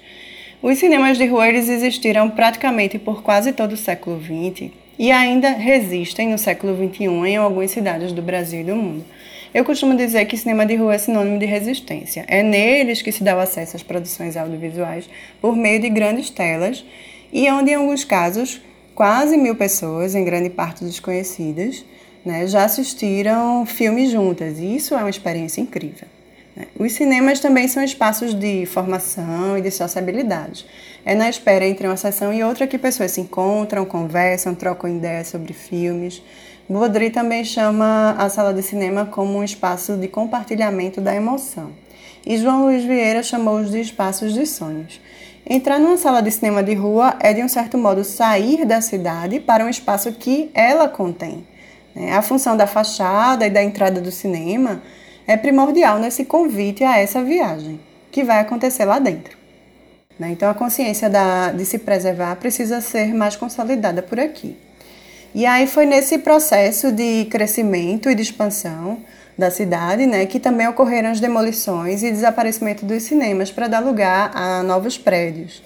Os 0.62 0.78
cinemas 0.78 1.18
de 1.18 1.26
rua 1.26 1.48
eles 1.50 1.70
existiram 1.70 2.30
praticamente 2.30 2.98
por 3.00 3.22
quase 3.24 3.52
todo 3.54 3.74
o 3.74 3.78
século 3.78 4.22
XX 4.22 4.72
e 4.98 5.12
ainda 5.12 5.50
resistem 5.50 6.30
no 6.30 6.38
século 6.38 6.76
XXI 6.76 7.06
em 7.06 7.38
algumas 7.38 7.72
cidades 7.72 8.12
do 8.12 8.22
Brasil 8.22 8.62
e 8.62 8.64
do 8.64 8.76
mundo. 8.76 9.06
Eu 9.54 9.64
costumo 9.64 9.96
dizer 9.96 10.26
que 10.26 10.36
cinema 10.36 10.66
de 10.66 10.76
rua 10.76 10.96
é 10.96 10.98
sinônimo 10.98 11.38
de 11.38 11.46
resistência. 11.46 12.26
É 12.28 12.42
neles 12.42 13.02
que 13.04 13.12
se 13.12 13.24
dá 13.24 13.38
o 13.38 13.40
acesso 13.40 13.76
às 13.76 13.84
produções 13.84 14.36
audiovisuais 14.36 15.08
por 15.40 15.56
meio 15.56 15.80
de 15.80 15.90
grandes 15.90 16.32
telas 16.32 16.84
e 17.32 17.50
onde, 17.52 17.72
em 17.72 17.76
alguns 17.76 18.04
casos, 18.04 18.60
quase 18.96 19.38
mil 19.38 19.56
pessoas, 19.56 20.16
em 20.16 20.26
grande 20.26 20.50
parte 20.50 20.84
desconhecidas, 20.84 21.86
né, 22.26 22.48
já 22.48 22.64
assistiram 22.64 23.66
filmes 23.66 24.12
juntas, 24.12 24.58
e 24.60 24.76
isso 24.76 24.94
é 24.94 24.98
uma 24.98 25.10
experiência 25.10 25.62
incrível. 25.62 26.08
Né. 26.56 26.68
Os 26.80 26.94
cinemas 26.94 27.40
também 27.40 27.68
são 27.68 27.84
espaços 27.84 28.34
de 28.34 28.66
formação 28.66 29.58
e 29.58 29.62
de 29.62 29.72
sociabilidade. 29.72 30.66
É 31.06 31.16
na 31.16 31.30
espera 31.30 31.68
entre 31.68 31.86
uma 31.88 31.98
sessão 31.98 32.34
e 32.34 32.44
outra 32.44 32.66
que 32.66 32.78
pessoas 32.78 33.12
se 33.12 33.22
encontram, 33.22 33.86
conversam, 33.86 34.56
trocam 34.56 34.90
ideias 34.90 35.28
sobre 35.28 35.54
filmes. 35.54 36.24
Baudry 36.70 37.10
também 37.10 37.44
chama 37.44 38.16
a 38.18 38.30
sala 38.30 38.54
de 38.54 38.64
cinema 38.64 39.06
como 39.06 39.38
um 39.38 39.44
espaço 39.44 39.98
de 39.98 40.08
compartilhamento 40.08 41.02
da 41.02 41.14
emoção. 41.14 41.72
E 42.26 42.38
João 42.38 42.64
Luiz 42.64 42.86
Vieira 42.86 43.22
chamou-os 43.22 43.70
de 43.70 43.82
espaços 43.82 44.34
de 44.34 44.46
sonhos. 44.46 45.02
Entrar 45.46 45.78
numa 45.78 45.98
sala 45.98 46.22
de 46.22 46.32
cinema 46.32 46.64
de 46.64 46.74
rua 46.74 47.18
é, 47.20 47.34
de 47.34 47.44
um 47.44 47.50
certo 47.50 47.78
modo, 47.78 48.06
sair 48.06 48.64
da 48.64 48.80
cidade 48.80 49.42
para 49.42 49.66
um 49.66 49.70
espaço 49.70 50.14
que 50.14 50.50
ela 50.54 50.88
contém. 50.88 51.46
Né? 51.94 52.14
A 52.14 52.22
função 52.22 52.56
da 52.56 52.66
fachada 52.66 53.46
e 53.46 53.50
da 53.50 53.62
entrada 53.62 54.00
do 54.00 54.10
cinema 54.10 54.82
é 55.28 55.36
primordial 55.36 56.00
nesse 56.00 56.24
convite 56.24 56.82
a 56.82 56.98
essa 56.98 57.22
viagem, 57.22 57.78
que 58.10 58.24
vai 58.24 58.40
acontecer 58.40 58.86
lá 58.86 59.00
dentro. 59.00 59.38
Né? 60.18 60.30
Então, 60.32 60.50
a 60.50 60.54
consciência 60.54 61.12
de 61.54 61.66
se 61.66 61.78
preservar 61.78 62.38
precisa 62.38 62.80
ser 62.80 63.14
mais 63.14 63.36
consolidada 63.36 64.02
por 64.02 64.18
aqui. 64.18 64.58
E 65.36 65.48
aí 65.48 65.66
foi 65.66 65.86
nesse 65.88 66.20
processo 66.20 66.92
de 66.92 67.26
crescimento 67.26 68.08
e 68.08 68.14
de 68.14 68.22
expansão 68.22 69.00
da 69.36 69.50
cidade, 69.50 70.06
né, 70.06 70.28
que 70.28 70.40
também 70.40 70.68
ocorreram 70.68 71.10
as 71.10 71.20
demolições 71.20 72.04
e 72.04 72.12
desaparecimento 72.12 72.86
dos 72.86 73.02
cinemas 73.02 73.52
para 73.52 73.68
dar 73.68 73.80
lugar 73.80 74.30
a 74.36 74.62
novos 74.62 74.96
prédios. 74.96 75.64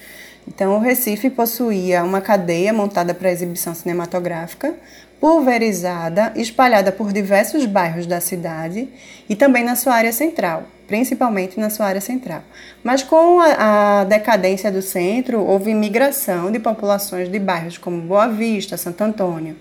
Então, 0.47 0.77
o 0.77 0.79
Recife 0.79 1.29
possuía 1.29 2.01
uma 2.05 2.21
cadeia 2.21 2.71
montada 2.71 3.13
para 3.13 3.29
exibição 3.29 3.75
cinematográfica, 3.75 4.73
pulverizada, 5.19 6.31
espalhada 6.35 6.91
por 6.91 7.11
diversos 7.11 7.65
bairros 7.65 8.05
da 8.05 8.21
cidade 8.21 8.87
e 9.27 9.35
também 9.35 9.63
na 9.63 9.75
sua 9.75 9.95
área 9.95 10.13
central, 10.13 10.63
principalmente 10.87 11.59
na 11.59 11.69
sua 11.69 11.87
área 11.87 12.01
central. 12.01 12.43
Mas 12.83 13.03
com 13.03 13.39
a, 13.39 14.01
a 14.01 14.03
decadência 14.03 14.71
do 14.71 14.81
centro, 14.81 15.41
houve 15.41 15.73
migração 15.73 16.51
de 16.51 16.59
populações 16.59 17.29
de 17.29 17.39
bairros 17.39 17.77
como 17.77 18.01
Boa 18.01 18.27
Vista, 18.27 18.77
Santo 18.77 19.03
Antônio, 19.03 19.55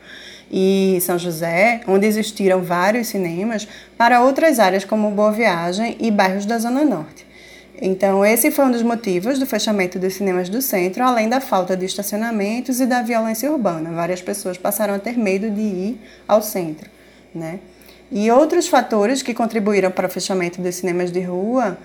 e 0.50 0.98
São 1.00 1.18
José, 1.18 1.80
onde 1.88 2.06
existiram 2.06 2.62
vários 2.62 3.08
cinemas, 3.08 3.66
para 3.98 4.22
outras 4.22 4.60
áreas 4.60 4.84
como 4.84 5.10
Boa 5.10 5.32
Viagem 5.32 5.96
e 5.98 6.10
bairros 6.10 6.46
da 6.46 6.58
Zona 6.58 6.84
Norte. 6.84 7.25
Então, 7.80 8.24
esse 8.24 8.50
foi 8.50 8.64
um 8.64 8.70
dos 8.70 8.82
motivos 8.82 9.38
do 9.38 9.46
fechamento 9.46 9.98
dos 9.98 10.14
cinemas 10.14 10.48
do 10.48 10.62
centro, 10.62 11.04
além 11.04 11.28
da 11.28 11.40
falta 11.40 11.76
de 11.76 11.84
estacionamentos 11.84 12.80
e 12.80 12.86
da 12.86 13.02
violência 13.02 13.50
urbana. 13.52 13.90
Várias 13.92 14.22
pessoas 14.22 14.56
passaram 14.56 14.94
a 14.94 14.98
ter 14.98 15.18
medo 15.18 15.50
de 15.50 15.60
ir 15.60 16.00
ao 16.26 16.40
centro. 16.40 16.88
Né? 17.34 17.60
E 18.10 18.30
outros 18.30 18.66
fatores 18.66 19.22
que 19.22 19.34
contribuíram 19.34 19.90
para 19.90 20.06
o 20.06 20.10
fechamento 20.10 20.62
dos 20.62 20.76
cinemas 20.76 21.12
de 21.12 21.20
rua 21.20 21.76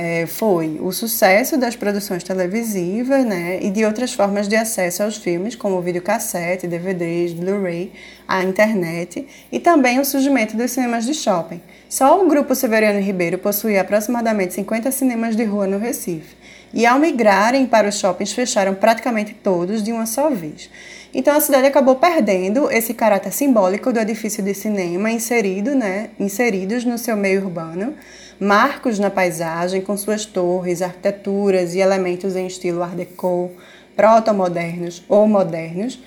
é, 0.00 0.26
foi 0.26 0.78
o 0.80 0.92
sucesso 0.92 1.56
das 1.56 1.74
produções 1.74 2.22
televisivas 2.22 3.24
né, 3.24 3.58
e 3.60 3.68
de 3.68 3.84
outras 3.84 4.12
formas 4.12 4.46
de 4.46 4.54
acesso 4.54 5.02
aos 5.02 5.16
filmes, 5.16 5.56
como 5.56 5.82
videocassete, 5.82 6.68
DVDs, 6.68 7.32
Blu-ray, 7.32 7.90
a 8.28 8.44
internet 8.44 9.26
e 9.50 9.58
também 9.58 9.98
o 9.98 10.04
surgimento 10.04 10.56
dos 10.56 10.70
cinemas 10.70 11.04
de 11.04 11.14
shopping. 11.14 11.60
Só 11.88 12.22
o 12.22 12.28
Grupo 12.28 12.54
Severiano 12.54 13.00
Ribeiro 13.00 13.38
possuía 13.38 13.80
aproximadamente 13.80 14.54
50 14.54 14.88
cinemas 14.92 15.34
de 15.34 15.42
rua 15.42 15.66
no 15.66 15.78
Recife. 15.78 16.36
E 16.72 16.86
ao 16.86 17.00
migrarem 17.00 17.66
para 17.66 17.88
os 17.88 17.98
shoppings, 17.98 18.32
fecharam 18.32 18.74
praticamente 18.76 19.34
todos 19.34 19.82
de 19.82 19.90
uma 19.90 20.06
só 20.06 20.30
vez. 20.30 20.70
Então 21.12 21.34
a 21.34 21.40
cidade 21.40 21.66
acabou 21.66 21.96
perdendo 21.96 22.70
esse 22.70 22.94
caráter 22.94 23.32
simbólico 23.32 23.92
do 23.92 23.98
edifício 23.98 24.44
de 24.44 24.54
cinema 24.54 25.10
inserido, 25.10 25.74
né, 25.74 26.10
inseridos 26.20 26.84
no 26.84 26.98
seu 26.98 27.16
meio 27.16 27.42
urbano, 27.42 27.94
marcos 28.40 28.98
na 28.98 29.10
paisagem 29.10 29.80
com 29.80 29.96
suas 29.96 30.24
torres, 30.24 30.82
arquiteturas 30.82 31.74
e 31.74 31.78
elementos 31.78 32.36
em 32.36 32.46
estilo 32.46 32.82
Art 32.82 32.94
Deco, 32.94 33.50
proto-modernos 33.96 35.02
ou 35.08 35.26
modernos, 35.26 35.98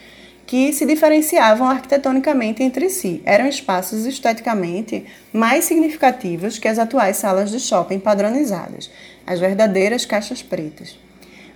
que 0.48 0.74
se 0.74 0.86
diferenciavam 0.86 1.68
arquitetonicamente 1.68 2.64
entre 2.64 2.90
si. 2.90 3.22
Eram 3.26 3.48
espaços 3.48 4.06
esteticamente 4.06 5.06
mais 5.32 5.66
significativos 5.66 6.58
que 6.58 6.68
as 6.68 6.80
atuais 6.80 7.18
salas 7.18 7.52
de 7.52 7.60
shopping 7.60 8.00
padronizadas, 8.00 8.90
as 9.26 9.40
verdadeiras 9.40 10.06
caixas 10.06 10.42
pretas. 10.42 10.98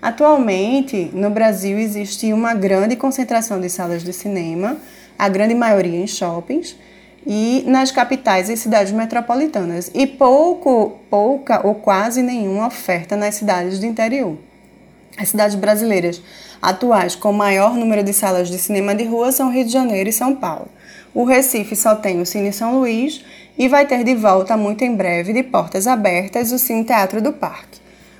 Atualmente, 0.01 1.09
no 1.13 1.29
Brasil 1.29 1.77
existe 1.77 2.31
uma 2.31 2.53
grande 2.53 2.95
concentração 2.95 3.59
de 3.59 3.69
salas 3.69 4.03
de 4.03 4.13
cinema, 4.13 4.77
a 5.17 5.27
grande 5.27 5.55
maioria 5.55 5.99
em 5.99 6.07
shoppings, 6.07 6.75
e 7.25 7.63
nas 7.67 7.91
capitais 7.91 8.49
e 8.49 8.57
cidades 8.57 8.91
metropolitanas, 8.91 9.89
e 9.93 10.05
pouco, 10.05 10.99
pouca 11.09 11.65
ou 11.65 11.75
quase 11.75 12.21
nenhuma 12.21 12.67
oferta 12.67 13.15
nas 13.15 13.35
cidades 13.35 13.79
do 13.79 13.85
interior. 13.85 14.37
As 15.17 15.29
cidades 15.29 15.55
brasileiras 15.55 16.21
atuais 16.61 17.15
com 17.15 17.31
maior 17.31 17.75
número 17.75 18.03
de 18.03 18.13
salas 18.13 18.49
de 18.49 18.57
cinema 18.57 18.93
de 18.93 19.05
rua 19.05 19.31
são 19.31 19.51
Rio 19.51 19.65
de 19.65 19.71
Janeiro 19.71 20.09
e 20.09 20.13
São 20.13 20.35
Paulo. 20.35 20.67
O 21.13 21.23
Recife 21.23 21.75
só 21.75 21.95
tem 21.95 22.19
o 22.19 22.25
Cine 22.25 22.51
São 22.51 22.79
Luís 22.79 23.23
e 23.57 23.69
vai 23.69 23.85
ter 23.85 24.03
de 24.03 24.13
volta 24.13 24.57
muito 24.57 24.83
em 24.83 24.93
breve, 24.93 25.31
de 25.31 25.43
portas 25.43 25.87
abertas, 25.87 26.51
o 26.51 26.59
Cine 26.59 26.83
Teatro 26.83 27.21
do 27.21 27.31
Parque. 27.31 27.79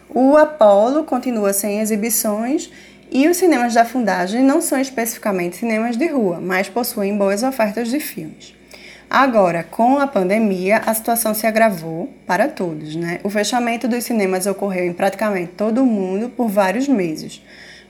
O 0.10 0.38
Apolo 0.38 1.04
continua 1.04 1.52
sem 1.52 1.82
exibições 1.82 2.72
e 3.12 3.28
os 3.28 3.36
cinemas 3.36 3.74
da 3.74 3.84
Fundagem 3.84 4.42
não 4.42 4.62
são 4.62 4.80
especificamente 4.80 5.58
cinemas 5.58 5.98
de 5.98 6.08
rua, 6.08 6.40
mas 6.42 6.70
possuem 6.70 7.18
boas 7.18 7.44
ofertas 7.44 7.90
de 7.90 8.00
filmes. 8.00 8.55
Agora, 9.10 9.64
com 9.64 10.00
a 10.00 10.08
pandemia, 10.08 10.82
a 10.86 10.94
situação 10.94 11.34
se 11.34 11.48
agravou 11.48 12.14
para 12.26 12.48
todos. 12.48 12.96
Né? 12.96 13.20
O 13.24 13.30
fechamento 13.30 13.88
dos 13.88 14.04
cinemas 14.04 14.46
ocorreu 14.46 14.86
em 14.86 14.94
praticamente 14.94 15.52
todo 15.56 15.84
o 15.84 15.86
mundo 15.86 16.30
por 16.30 16.48
vários 16.48 16.88
meses. 16.88 17.42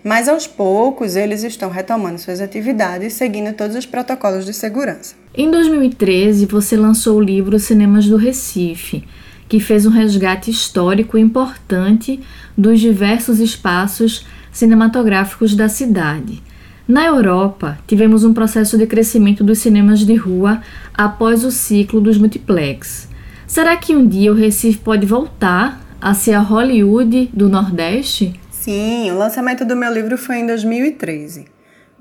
Mas 0.03 0.29
aos 0.29 0.45
poucos 0.45 1.15
eles 1.15 1.43
estão 1.43 1.69
retomando 1.69 2.19
suas 2.19 2.39
atividades, 2.39 3.13
seguindo 3.13 3.55
todos 3.55 3.75
os 3.75 3.88
protocolos 3.88 4.45
de 4.45 4.53
segurança. 4.53 5.15
Em 5.34 5.50
2013, 5.50 6.45
você 6.45 6.77
lançou 6.77 7.17
o 7.17 7.24
livro 7.24 7.57
Cinemas 7.57 8.05
do 8.05 8.15
Recife, 8.15 9.03
que 9.50 9.60
fez 9.60 9.86
um 9.86 9.89
resgate 9.89 10.51
histórico 10.51 11.17
importante 11.17 12.19
dos 12.55 12.79
diversos 12.79 13.39
espaços 13.39 14.25
cinematográficos 14.51 15.55
da 15.55 15.67
cidade. 15.67 16.41
Na 16.87 17.03
Europa, 17.07 17.79
tivemos 17.87 18.23
um 18.23 18.31
processo 18.31 18.77
de 18.77 18.85
crescimento 18.85 19.43
dos 19.43 19.57
cinemas 19.57 20.01
de 20.01 20.13
rua 20.13 20.61
após 20.93 21.43
o 21.43 21.49
ciclo 21.49 21.99
dos 21.99 22.19
multiplex. 22.19 23.09
Será 23.47 23.75
que 23.75 23.95
um 23.95 24.05
dia 24.05 24.31
o 24.31 24.35
Recife 24.35 24.77
pode 24.77 25.03
voltar 25.03 25.81
a 25.99 26.13
ser 26.13 26.33
a 26.33 26.39
Hollywood 26.39 27.31
do 27.33 27.49
Nordeste? 27.49 28.39
Sim, 28.51 29.09
o 29.09 29.17
lançamento 29.17 29.65
do 29.65 29.75
meu 29.75 29.91
livro 29.91 30.15
foi 30.15 30.37
em 30.37 30.45
2013 30.45 31.45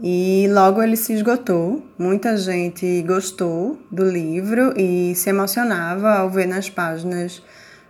e 0.02 0.46
logo 0.52 0.82
ele 0.82 0.96
se 0.96 1.14
esgotou. 1.14 1.82
Muita 1.98 2.36
gente 2.36 3.02
gostou 3.06 3.78
do 3.90 4.04
livro 4.04 4.74
e 4.76 5.14
se 5.14 5.30
emocionava 5.30 6.10
ao 6.10 6.28
ver 6.28 6.46
nas 6.46 6.68
páginas 6.68 7.42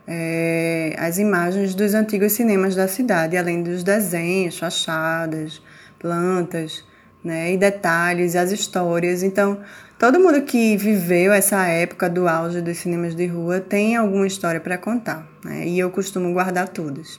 é, 0.07 0.95
as 0.97 1.19
imagens 1.19 1.75
dos 1.75 1.93
antigos 1.93 2.35
cinemas 2.35 2.77
da 2.77 2.87
cidade, 2.87 3.37
além 3.37 3.65
dos 3.65 3.83
desenhos, 3.83 4.57
fachadas 4.57 5.61
plantas, 6.05 6.85
né, 7.25 7.55
e 7.55 7.57
detalhes, 7.57 8.37
as 8.37 8.53
histórias. 8.53 9.23
Então, 9.23 9.59
todo 9.99 10.21
mundo 10.21 10.43
que 10.43 10.77
viveu 10.77 11.33
essa 11.33 11.67
época 11.67 12.11
do 12.11 12.29
auge 12.29 12.61
dos 12.61 12.77
cinemas 12.77 13.15
de 13.15 13.27
rua 13.27 13.59
tem 13.59 13.97
alguma 13.97 14.27
história 14.27 14.61
para 14.61 14.77
contar, 14.77 15.27
né, 15.43 15.67
e 15.67 15.79
eu 15.79 15.91
costumo 15.91 16.31
guardar 16.35 16.69
todas. 16.69 17.19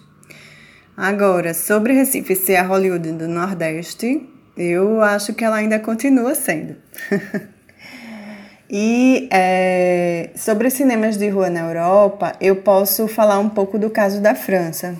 Agora, 0.96 1.56
sobre 1.56 1.94
Recife 1.94 2.36
ser 2.36 2.58
a 2.58 2.62
Hollywood 2.62 3.12
do 3.14 3.28
Nordeste, 3.28 4.30
eu 4.56 5.02
acho 5.02 5.34
que 5.34 5.44
ela 5.44 5.56
ainda 5.56 5.80
continua 5.80 6.36
sendo. 6.36 6.76
e 8.70 9.28
é, 9.34 10.30
sobre 10.36 10.70
cinemas 10.70 11.18
de 11.18 11.28
rua 11.28 11.50
na 11.50 11.62
Europa, 11.62 12.34
eu 12.40 12.58
posso 12.58 13.08
falar 13.08 13.40
um 13.40 13.50
pouco 13.50 13.80
do 13.80 13.90
caso 13.90 14.22
da 14.22 14.36
França, 14.36 14.96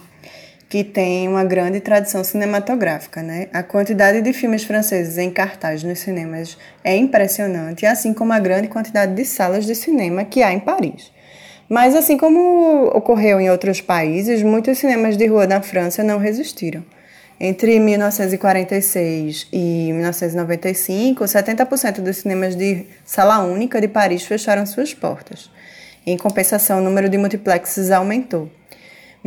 que 0.76 0.84
tem 0.84 1.26
uma 1.26 1.46
grande 1.46 1.80
tradição 1.80 2.22
cinematográfica, 2.22 3.24
né? 3.24 3.48
A 3.54 3.64
quantidade 3.64 4.22
de 4.22 4.34
filmes 4.34 4.66
franceses 4.66 5.18
em 5.18 5.32
cartaz 5.32 5.84
nos 5.84 6.00
cinemas 6.00 6.58
é 6.84 6.98
impressionante, 6.98 7.86
assim 7.86 8.14
como 8.14 8.34
a 8.34 8.40
grande 8.40 8.68
quantidade 8.68 9.16
de 9.16 9.24
salas 9.24 9.66
de 9.66 9.74
cinema 9.74 10.26
que 10.26 10.44
há 10.44 10.52
em 10.52 10.60
Paris. 10.60 11.14
Mas 11.70 11.96
assim 11.96 12.18
como 12.18 12.88
ocorreu 12.88 13.40
em 13.40 13.50
outros 13.50 13.80
países, 13.80 14.44
muitos 14.44 14.78
cinemas 14.78 15.16
de 15.16 15.26
rua 15.28 15.48
na 15.48 15.62
França 15.62 16.04
não 16.04 16.20
resistiram. 16.20 16.84
Entre 17.40 17.80
1946 17.80 19.48
e 19.54 19.94
1995, 19.94 21.24
70% 21.24 22.02
dos 22.02 22.18
cinemas 22.18 22.54
de 22.54 22.86
sala 23.06 23.40
única 23.46 23.80
de 23.80 23.88
Paris 23.88 24.26
fecharam 24.26 24.66
suas 24.66 24.94
portas. 24.94 25.50
Em 26.06 26.18
compensação, 26.18 26.80
o 26.80 26.84
número 26.84 27.08
de 27.08 27.18
multiplexes 27.18 27.92
aumentou. 27.92 28.52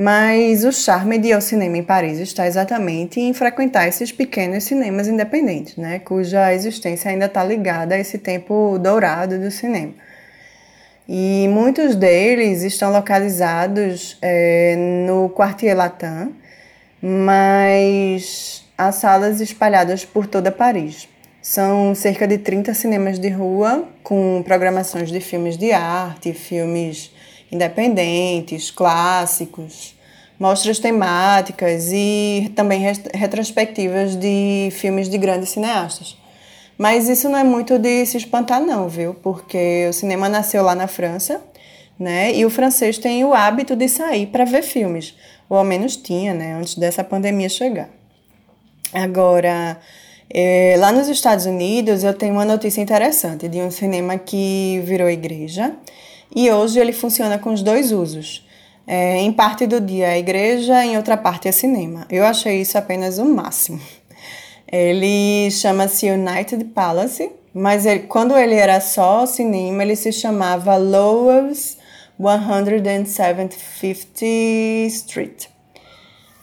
Mas 0.01 0.65
o 0.65 0.71
charme 0.71 1.19
de 1.19 1.31
ir 1.31 1.33
ao 1.33 1.41
cinema 1.41 1.77
em 1.77 1.83
Paris 1.83 2.21
está 2.21 2.47
exatamente 2.47 3.19
em 3.19 3.33
frequentar 3.33 3.89
esses 3.89 4.13
pequenos 4.13 4.63
cinemas 4.63 5.09
independentes, 5.09 5.77
né, 5.77 5.99
cuja 5.99 6.55
existência 6.55 7.11
ainda 7.11 7.25
está 7.25 7.43
ligada 7.43 7.97
a 7.97 7.99
esse 7.99 8.17
tempo 8.17 8.79
dourado 8.79 9.41
do 9.41 9.51
cinema. 9.51 9.93
E 11.09 11.49
muitos 11.49 11.97
deles 11.97 12.63
estão 12.63 12.93
localizados 12.93 14.17
é, 14.23 14.77
no 15.05 15.31
Quartier 15.31 15.77
Latin, 15.77 16.33
mas 17.03 18.65
há 18.79 18.93
salas 18.93 19.41
espalhadas 19.41 20.05
por 20.05 20.29
toda 20.29 20.53
Paris. 20.53 21.09
São 21.43 21.93
cerca 21.97 22.25
de 22.25 22.39
30 22.39 22.73
cinemas 22.73 23.19
de 23.19 23.31
rua 23.31 23.89
com 24.05 24.45
programações 24.45 25.11
de 25.11 25.19
filmes 25.19 25.57
de 25.57 25.73
arte, 25.73 26.33
filmes 26.33 27.11
independentes, 27.51 28.71
clássicos, 28.71 29.95
mostras 30.39 30.79
temáticas 30.79 31.91
e 31.93 32.53
também 32.55 32.81
retrospectivas 33.13 34.15
de 34.17 34.69
filmes 34.73 35.09
de 35.09 35.19
grandes 35.19 35.51
cineastas. 35.51 36.17
Mas 36.77 37.09
isso 37.09 37.29
não 37.29 37.39
é 37.39 37.43
muito 37.43 37.77
de 37.79 38.07
se 38.07 38.17
espantar 38.17 38.61
não, 38.61 38.89
viu? 38.89 39.13
Porque 39.15 39.87
o 39.91 39.93
cinema 39.93 40.29
nasceu 40.29 40.63
lá 40.63 40.77
na 40.77 40.87
França, 40.87 41.43
né? 41.99 42.33
E 42.33 42.47
o 42.47 42.51
francês 42.51 42.99
tem 42.99 43.25
o 43.25 43.35
hábito 43.35 43.75
de 43.75 43.89
sair 43.89 44.27
para 44.27 44.45
ver 44.45 44.63
filmes, 44.63 45.15
ou 45.49 45.59
ao 45.59 45.65
menos 45.65 45.97
tinha, 45.97 46.33
né? 46.33 46.55
Antes 46.55 46.77
dessa 46.77 47.03
pandemia 47.03 47.49
chegar. 47.49 47.89
Agora, 48.93 49.81
é, 50.33 50.77
lá 50.79 50.93
nos 50.93 51.09
Estados 51.09 51.47
Unidos, 51.47 52.05
eu 52.05 52.15
tenho 52.15 52.35
uma 52.35 52.45
notícia 52.45 52.81
interessante 52.81 53.49
de 53.49 53.59
um 53.59 53.73
cinema 53.73 54.17
que 54.17 54.81
virou 54.85 55.11
igreja 55.11 55.75
e 56.35 56.51
hoje 56.51 56.79
ele 56.79 56.93
funciona 56.93 57.39
com 57.39 57.53
os 57.53 57.63
dois 57.63 57.93
usos. 57.93 58.47
É, 58.87 59.19
em 59.19 59.33
parte 59.33 59.67
do 59.67 59.81
dia 59.81 60.15
é 60.15 60.19
igreja, 60.19 60.85
em 60.85 60.97
outra 60.97 61.17
parte 61.17 61.47
é 61.47 61.53
cinema. 61.53 62.07
Eu 62.09 62.25
achei 62.25 62.61
isso 62.61 62.79
apenas 62.79 63.19
o 63.19 63.25
máximo. 63.25 63.81
Ele 64.71 65.51
chama-se 65.51 66.11
United 66.11 66.65
Palace, 66.67 67.31
mas 67.55 67.87
ele, 67.87 68.01
quando 68.01 68.37
ele 68.37 68.55
era 68.55 68.81
só 68.81 69.25
cinema, 69.27 69.83
ele 69.83 69.97
se 69.97 70.13
chamava 70.13 70.77
Lowell's 70.77 71.79
175th 72.21 74.23
Street. 74.87 75.47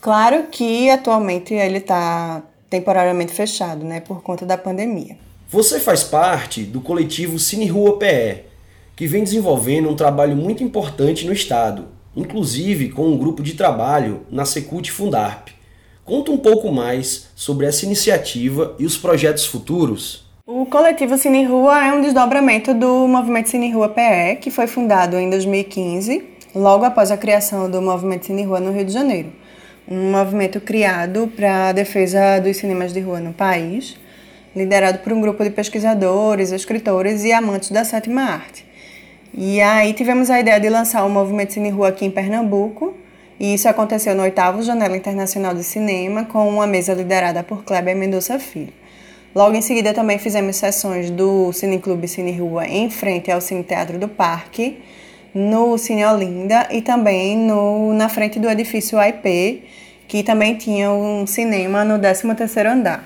Claro 0.02 0.48
que 0.52 0.90
atualmente 0.90 1.54
ele 1.54 1.80
está 1.80 2.42
temporariamente 2.70 3.34
fechado, 3.34 3.84
né, 3.84 4.00
por 4.00 4.22
conta 4.22 4.46
da 4.46 4.58
pandemia. 4.58 5.18
Você 5.50 5.80
faz 5.80 6.04
parte 6.04 6.64
do 6.64 6.82
coletivo 6.82 7.40
Cine 7.40 7.68
Rua 7.68 7.98
PE, 7.98 8.44
que 8.96 9.08
vem 9.08 9.24
desenvolvendo 9.24 9.90
um 9.90 9.96
trabalho 9.96 10.36
muito 10.36 10.64
importante 10.64 11.26
no 11.26 11.34
Estado, 11.34 11.88
inclusive 12.16 12.90
com 12.90 13.08
um 13.08 13.18
grupo 13.18 13.44
de 13.44 13.54
trabalho 13.54 14.22
na 14.32 14.46
Secult 14.46 14.90
Fundarp. 14.92 15.50
Conta 16.06 16.32
um 16.32 16.38
pouco 16.38 16.72
mais 16.72 17.28
sobre 17.36 17.66
essa 17.66 17.84
iniciativa 17.84 18.76
e 18.80 18.86
os 18.86 18.98
projetos 18.98 19.46
futuros. 19.46 20.24
O 20.48 20.66
coletivo 20.68 21.18
Cine 21.18 21.44
Rua 21.44 21.84
é 21.84 21.92
um 21.92 22.02
desdobramento 22.02 22.74
do 22.74 23.08
movimento 23.08 23.50
Cine 23.50 23.72
Rua 23.72 23.90
PE, 23.90 24.38
que 24.40 24.52
foi 24.52 24.68
fundado 24.68 25.18
em 25.18 25.30
2015, 25.30 26.24
logo 26.54 26.86
após 26.86 27.10
a 27.10 27.18
criação 27.18 27.70
do 27.70 27.82
movimento 27.82 28.28
Cine 28.28 28.44
Rua 28.44 28.60
no 28.60 28.72
Rio 28.72 28.86
de 28.86 28.94
Janeiro. 28.94 29.34
Um 29.88 30.12
movimento 30.12 30.62
criado 30.62 31.28
para 31.36 31.70
a 31.70 31.72
defesa 31.72 32.40
dos 32.40 32.58
cinemas 32.58 32.94
de 32.94 33.00
rua 33.00 33.20
no 33.20 33.34
país, 33.34 33.98
liderado 34.56 35.00
por 35.00 35.12
um 35.12 35.22
grupo 35.22 35.44
de 35.44 35.50
pesquisadores, 35.50 36.52
escritores 36.52 37.24
e 37.24 37.32
amantes 37.32 37.72
da 37.72 37.84
sétima 37.84 38.22
arte. 38.22 38.75
E 39.38 39.60
aí 39.60 39.92
tivemos 39.92 40.30
a 40.30 40.40
ideia 40.40 40.58
de 40.62 40.70
lançar 40.70 41.04
o 41.04 41.10
Movimento 41.10 41.52
Cine 41.52 41.70
Rua 41.70 41.90
aqui 41.90 42.06
em 42.06 42.10
Pernambuco, 42.10 42.94
e 43.38 43.54
isso 43.54 43.68
aconteceu 43.68 44.16
no 44.16 44.24
oitavo 44.24 44.64
Janela 44.64 44.96
Internacional 44.96 45.54
de 45.54 45.62
Cinema, 45.62 46.24
com 46.24 46.48
uma 46.48 46.66
mesa 46.66 46.94
liderada 46.94 47.44
por 47.44 47.66
Kleber 47.66 47.98
Mendonça 47.98 48.40
Filho. 48.40 48.72
Logo 49.36 49.54
em 49.54 49.62
seguida 49.62 49.94
também 49.94 50.18
fizemos 50.18 50.56
sessões 50.56 51.10
do 51.10 51.52
Cine 51.52 51.80
Clube 51.80 52.08
Cine 52.08 52.32
Rua 52.32 52.66
em 52.66 52.90
frente 52.90 53.30
ao 53.30 53.42
Cine 53.42 53.62
Teatro 53.62 54.00
do 54.00 54.08
Parque, 54.08 54.78
no 55.34 55.78
Cine 55.78 56.06
Olinda 56.06 56.70
e 56.72 56.82
também 56.82 57.38
no, 57.38 57.94
na 57.94 58.08
frente 58.08 58.40
do 58.40 58.50
edifício 58.50 58.98
AIP, 58.98 59.64
que 60.08 60.24
também 60.24 60.56
tinha 60.56 60.90
um 60.90 61.28
cinema 61.28 61.84
no 61.84 62.00
13º 62.00 62.72
andar, 62.72 63.06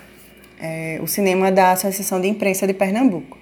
é, 0.62 1.00
o 1.02 1.08
cinema 1.08 1.52
da 1.52 1.72
Associação 1.72 2.22
de 2.22 2.28
Imprensa 2.28 2.68
de 2.68 2.76
Pernambuco. 2.76 3.39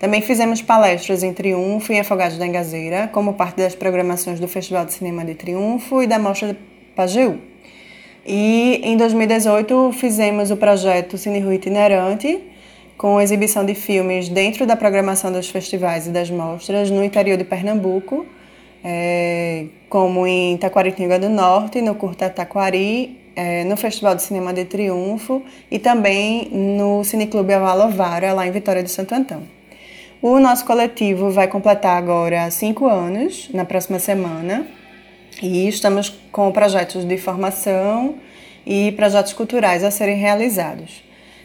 Também 0.00 0.22
fizemos 0.22 0.62
palestras 0.62 1.22
em 1.22 1.30
Triunfo 1.30 1.92
e 1.92 2.00
Afogados 2.00 2.38
da 2.38 2.46
Engazeira, 2.46 3.10
como 3.12 3.34
parte 3.34 3.58
das 3.58 3.74
programações 3.74 4.40
do 4.40 4.48
Festival 4.48 4.86
de 4.86 4.94
Cinema 4.94 5.22
de 5.26 5.34
Triunfo 5.34 6.02
e 6.02 6.06
da 6.06 6.18
Mostra 6.18 6.54
de 6.54 6.58
Pajeú. 6.96 7.36
E 8.24 8.80
em 8.82 8.96
2018 8.96 9.92
fizemos 9.92 10.50
o 10.50 10.56
projeto 10.56 11.18
Cine 11.18 11.40
Rua 11.40 11.54
Itinerante, 11.54 12.40
com 12.96 13.20
exibição 13.20 13.62
de 13.62 13.74
filmes 13.74 14.30
dentro 14.30 14.66
da 14.66 14.74
programação 14.74 15.30
dos 15.30 15.50
festivais 15.50 16.06
e 16.06 16.10
das 16.10 16.30
mostras 16.30 16.90
no 16.90 17.04
interior 17.04 17.36
de 17.36 17.44
Pernambuco, 17.44 18.24
é, 18.82 19.66
como 19.90 20.26
em 20.26 20.56
Taquaritinga 20.56 21.18
do 21.18 21.28
Norte, 21.28 21.82
no 21.82 21.94
Curta 21.94 22.30
Taquari, 22.30 23.18
é, 23.36 23.64
no 23.64 23.76
Festival 23.76 24.14
de 24.14 24.22
Cinema 24.22 24.54
de 24.54 24.64
Triunfo 24.64 25.42
e 25.70 25.78
também 25.78 26.48
no 26.50 27.04
Cineclube 27.04 27.52
Avalovara, 27.52 28.32
lá 28.32 28.46
em 28.46 28.50
Vitória 28.50 28.82
de 28.82 28.90
Santo 28.90 29.14
Antão. 29.14 29.59
O 30.22 30.38
nosso 30.38 30.66
coletivo 30.66 31.30
vai 31.30 31.48
completar 31.48 31.96
agora 31.96 32.50
cinco 32.50 32.86
anos, 32.86 33.48
na 33.54 33.64
próxima 33.64 33.98
semana, 33.98 34.66
e 35.42 35.66
estamos 35.66 36.10
com 36.30 36.52
projetos 36.52 37.06
de 37.06 37.16
formação 37.16 38.16
e 38.66 38.92
projetos 38.92 39.32
culturais 39.32 39.82
a 39.82 39.90
serem 39.90 40.18
realizados. 40.18 41.02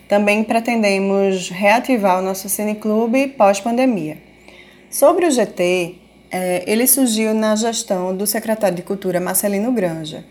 Também 0.09 0.43
pretendemos 0.43 1.49
reativar 1.49 2.19
o 2.19 2.21
nosso 2.21 2.49
cineclube 2.49 3.29
pós-pandemia. 3.29 4.17
Sobre 4.89 5.25
o 5.25 5.31
GT, 5.31 5.95
é, 6.29 6.65
ele 6.67 6.85
surgiu 6.85 7.33
na 7.33 7.55
gestão 7.55 8.13
do 8.13 8.27
secretário 8.27 8.75
de 8.75 8.83
Cultura 8.83 9.21
Marcelino 9.21 9.71
Granja, 9.71 10.25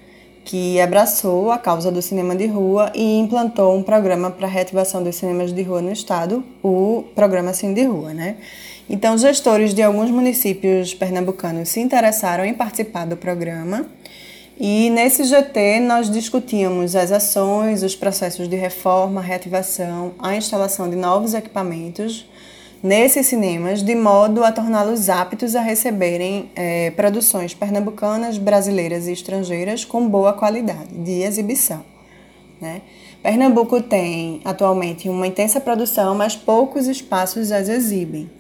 que 0.45 0.81
abraçou 0.81 1.51
a 1.51 1.59
causa 1.59 1.91
do 1.91 2.03
cinema 2.03 2.37
de 2.37 2.47
rua 2.47 2.93
e 2.95 3.19
implantou 3.19 3.75
um 3.75 3.83
programa 3.83 4.31
para 4.31 4.47
a 4.47 4.51
reativação 4.51 5.03
dos 5.03 5.17
cinemas 5.17 5.53
de 5.53 5.63
rua 5.63 5.81
no 5.81 5.91
estado, 5.91 6.45
o 6.63 7.05
programa 7.15 7.55
Cine 7.55 7.75
de 7.75 7.85
Rua, 7.85 8.13
né? 8.13 8.37
Então, 8.89 9.17
gestores 9.17 9.73
de 9.73 9.83
alguns 9.83 10.11
municípios 10.11 10.93
pernambucanos 10.93 11.71
se 11.71 11.81
interessaram 11.81 12.45
em 12.45 12.53
participar 12.53 13.07
do 13.07 13.17
programa 13.17 13.87
e 14.61 14.91
nesse 14.91 15.25
GT 15.25 15.81
nós 15.81 16.11
discutíamos 16.11 16.95
as 16.95 17.11
ações, 17.11 17.83
os 17.83 17.97
processos 17.97 18.47
de 18.47 18.55
reforma, 18.55 19.21
reativação, 19.21 20.13
a 20.19 20.37
instalação 20.37 20.89
de 20.89 20.95
novos 20.95 21.35
equipamentos 21.35 22.27
nesses 22.85 23.29
cinemas, 23.29 23.83
de 23.83 23.95
modo 23.95 24.45
a 24.45 24.53
torná-los 24.53 25.09
aptos 25.09 25.57
a 25.57 25.63
receberem 25.63 26.51
é, 26.55 26.91
produções 26.91 27.55
pernambucanas, 27.55 28.37
brasileiras 28.37 29.09
e 29.09 29.13
estrangeiras 29.13 29.87
com 29.87 30.07
boa 30.07 30.35
qualidade 30.35 30.93
de 30.93 31.23
exibição. 31.23 31.83
Né? 32.61 32.83
Pernambuco 33.23 33.81
tem 33.81 34.43
atualmente 34.45 35.09
uma 35.09 35.27
intensa 35.27 35.59
produção, 35.59 36.15
mas 36.15 36.37
poucos 36.37 36.87
espaços 36.87 37.51
as 37.51 37.71
exibem. 37.71 38.31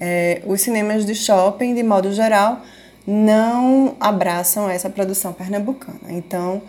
É, 0.00 0.42
os 0.46 0.60
cinemas 0.60 1.06
de 1.06 1.14
shopping, 1.14 1.72
de 1.72 1.84
modo 1.84 2.12
geral, 2.12 2.60
não 3.06 3.94
abraçam 4.00 4.68
essa 4.68 4.90
produção 4.90 5.32
pernambucana. 5.32 6.10
Então, 6.10 6.60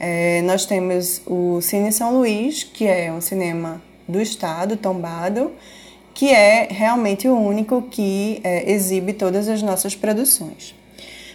é, 0.00 0.42
nós 0.42 0.66
temos 0.66 1.22
o 1.24 1.60
Cine 1.60 1.92
São 1.92 2.16
Luís, 2.16 2.64
que 2.64 2.84
é 2.84 3.12
um 3.12 3.20
cinema 3.20 3.80
do 4.08 4.20
estado, 4.20 4.76
tombado, 4.76 5.52
que 6.20 6.28
é 6.28 6.68
realmente 6.70 7.26
o 7.26 7.34
único 7.34 7.80
que 7.80 8.42
é, 8.44 8.70
exibe 8.70 9.14
todas 9.14 9.48
as 9.48 9.62
nossas 9.62 9.96
produções. 9.96 10.74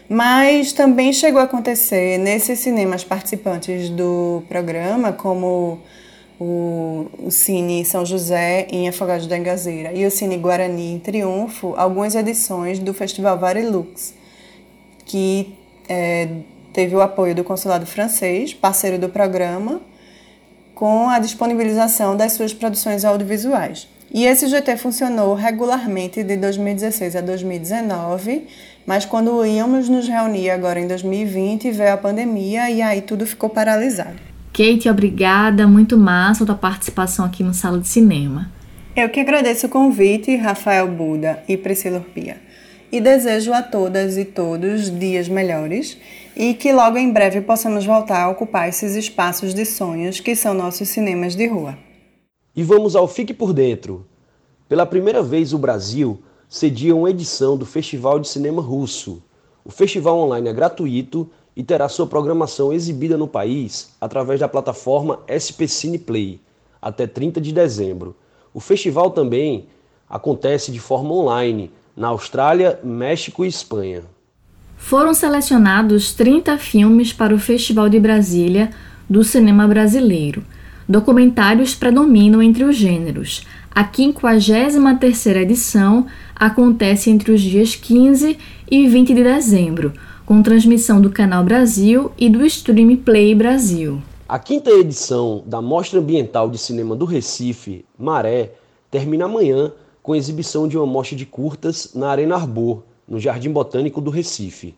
Mas 0.08 0.74
também 0.74 1.12
chegou 1.12 1.42
a 1.42 1.46
acontecer 1.46 2.20
nesses 2.20 2.60
cinemas 2.60 3.04
participantes 3.04 3.90
do 3.90 4.44
programa, 4.48 5.12
como 5.12 5.80
o, 6.40 7.08
o 7.18 7.32
Cine 7.32 7.84
São 7.84 8.06
José 8.06 8.68
em 8.70 8.88
Afogados 8.88 9.26
da 9.26 9.36
Engazeira 9.36 9.92
e 9.92 10.06
o 10.06 10.12
Cine 10.12 10.38
Guarani 10.38 10.94
em 10.94 11.00
Triunfo, 11.00 11.74
algumas 11.76 12.14
edições 12.14 12.78
do 12.78 12.94
Festival 12.94 13.40
Varilux, 13.40 14.14
que 15.04 15.56
é, 15.90 16.30
teve 16.74 16.96
o 16.96 17.02
apoio 17.02 17.34
do 17.34 17.44
consulado 17.44 17.88
francês, 17.88 18.54
parceiro 18.54 19.00
do 19.00 19.10
programa, 19.10 19.82
com 20.76 21.10
a 21.10 21.18
disponibilização 21.18 22.16
das 22.16 22.34
suas 22.34 22.54
produções 22.54 23.04
audiovisuais. 23.04 23.95
E 24.14 24.26
esse 24.26 24.48
GT 24.48 24.78
funcionou 24.78 25.34
regularmente 25.34 26.24
de 26.24 26.38
2016 26.38 27.16
a 27.16 27.22
2019, 27.22 28.48
mas 28.86 29.06
quando 29.06 29.46
íamos 29.46 29.90
nos 29.90 30.08
reunir 30.08 30.50
agora 30.50 30.80
em 30.80 30.88
2020, 30.88 31.72
veio 31.72 31.94
a 31.94 31.98
pandemia 31.98 32.70
e 32.70 32.82
aí 32.82 33.02
tudo 33.02 33.26
ficou 33.26 33.50
paralisado. 33.50 34.16
Kate, 34.54 34.90
obrigada, 34.90 35.68
muito 35.68 35.98
massa 35.98 36.44
a 36.44 36.48
tua 36.48 36.56
participação 36.56 37.26
aqui 37.26 37.44
no 37.44 37.54
Sala 37.54 37.80
de 37.80 37.88
Cinema. 37.88 38.50
Eu 38.96 39.10
que 39.10 39.20
agradeço 39.20 39.68
o 39.68 39.70
convite, 39.70 40.36
Rafael 40.38 40.88
Buda 40.88 41.44
e 41.48 41.58
Priscila 41.58 41.98
Urpia 41.98 42.38
e 42.92 43.02
desejo 43.02 43.52
a 43.52 43.62
todas 43.62 44.18
e 44.18 44.24
todos 44.24 44.90
dias 44.90 45.28
melhores 45.28 45.98
e 46.36 46.54
que 46.54 46.72
logo 46.72 46.98
em 46.98 47.12
breve 47.12 47.42
possamos 47.42 47.86
voltar 47.86 48.24
a 48.24 48.30
ocupar 48.30 48.70
esses 48.70 48.96
espaços 48.96 49.54
de 49.54 49.66
sonhos 49.66 50.22
que 50.22 50.36
são 50.36 50.54
nossos 50.54 50.88
cinemas 50.88 51.36
de 51.36 51.46
rua. 51.48 51.78
E 52.56 52.64
vamos 52.64 52.96
ao 52.96 53.06
Fique 53.06 53.34
por 53.34 53.52
Dentro. 53.52 54.06
Pela 54.70 54.86
primeira 54.86 55.22
vez, 55.22 55.52
o 55.52 55.58
Brasil 55.58 56.20
cedia 56.48 56.96
uma 56.96 57.10
edição 57.10 57.58
do 57.58 57.66
Festival 57.66 58.18
de 58.18 58.30
Cinema 58.30 58.62
Russo. 58.62 59.22
O 59.66 59.70
festival 59.70 60.18
online 60.20 60.48
é 60.48 60.54
gratuito 60.54 61.30
e 61.54 61.64
terá 61.64 61.90
sua 61.90 62.08
programação 62.08 62.72
exibida 62.72 63.18
no 63.18 63.28
país 63.28 63.94
através 64.00 64.40
da 64.40 64.48
plataforma 64.48 65.20
SP 65.28 65.68
Cine 65.68 65.98
Play 66.00 66.40
até 66.82 67.06
30 67.06 67.42
de 67.42 67.52
dezembro. 67.52 68.16
O 68.54 68.62
festival 68.62 69.12
também 69.12 69.68
acontece 70.10 70.72
de 70.72 70.80
forma 70.80 71.14
online 71.14 71.72
na 71.94 72.08
Austrália, 72.08 72.80
México 72.84 73.44
e 73.44 73.50
Espanha. 73.50 74.04
Foram 74.78 75.14
selecionados 75.14 76.14
30 76.14 76.58
filmes 76.58 77.12
para 77.12 77.36
o 77.36 77.40
Festival 77.40 77.90
de 77.90 78.00
Brasília 78.00 78.70
do 79.10 79.24
cinema 79.24 79.68
brasileiro. 79.68 80.44
Documentários 80.88 81.74
predominam 81.74 82.44
entre 82.44 82.64
os 82.64 82.76
gêneros. 82.76 83.44
A 83.74 83.84
53ª 83.84 85.38
edição 85.38 86.06
acontece 86.36 87.10
entre 87.10 87.32
os 87.32 87.42
dias 87.42 87.76
15 87.76 88.38
e 88.70 88.88
20 88.88 89.14
de 89.14 89.24
dezembro, 89.24 89.94
com 90.26 90.44
transmissão 90.44 91.02
do 91.02 91.10
Canal 91.10 91.44
Brasil 91.44 92.12
e 92.18 92.30
do 92.30 92.46
Stream 92.46 92.96
Play 92.98 93.34
Brasil. 93.34 94.02
A 94.30 94.40
quinta 94.40 94.70
edição 94.72 95.44
da 95.46 95.62
Mostra 95.62 96.00
Ambiental 96.00 96.50
de 96.50 96.58
Cinema 96.58 96.96
do 96.96 97.06
Recife, 97.06 97.84
Maré, 97.98 98.54
termina 98.90 99.26
amanhã 99.26 99.72
com 100.02 100.16
exibição 100.16 100.68
de 100.68 100.78
uma 100.78 100.86
mostra 100.86 101.18
de 101.18 101.26
curtas 101.26 101.94
na 101.96 102.10
Arena 102.10 102.36
Arbor, 102.36 102.84
no 103.08 103.20
Jardim 103.20 103.52
Botânico 103.52 104.00
do 104.00 104.12
Recife. 104.12 104.76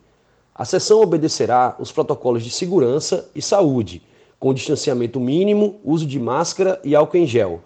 A 0.54 0.64
sessão 0.64 1.00
obedecerá 1.00 1.76
os 1.78 1.92
protocolos 1.92 2.42
de 2.42 2.50
segurança 2.50 3.28
e 3.34 3.40
saúde, 3.40 4.02
com 4.38 4.54
distanciamento 4.54 5.18
mínimo, 5.18 5.76
uso 5.84 6.06
de 6.06 6.18
máscara 6.18 6.80
e 6.84 6.94
álcool 6.94 7.18
em 7.18 7.26
gel. 7.26 7.60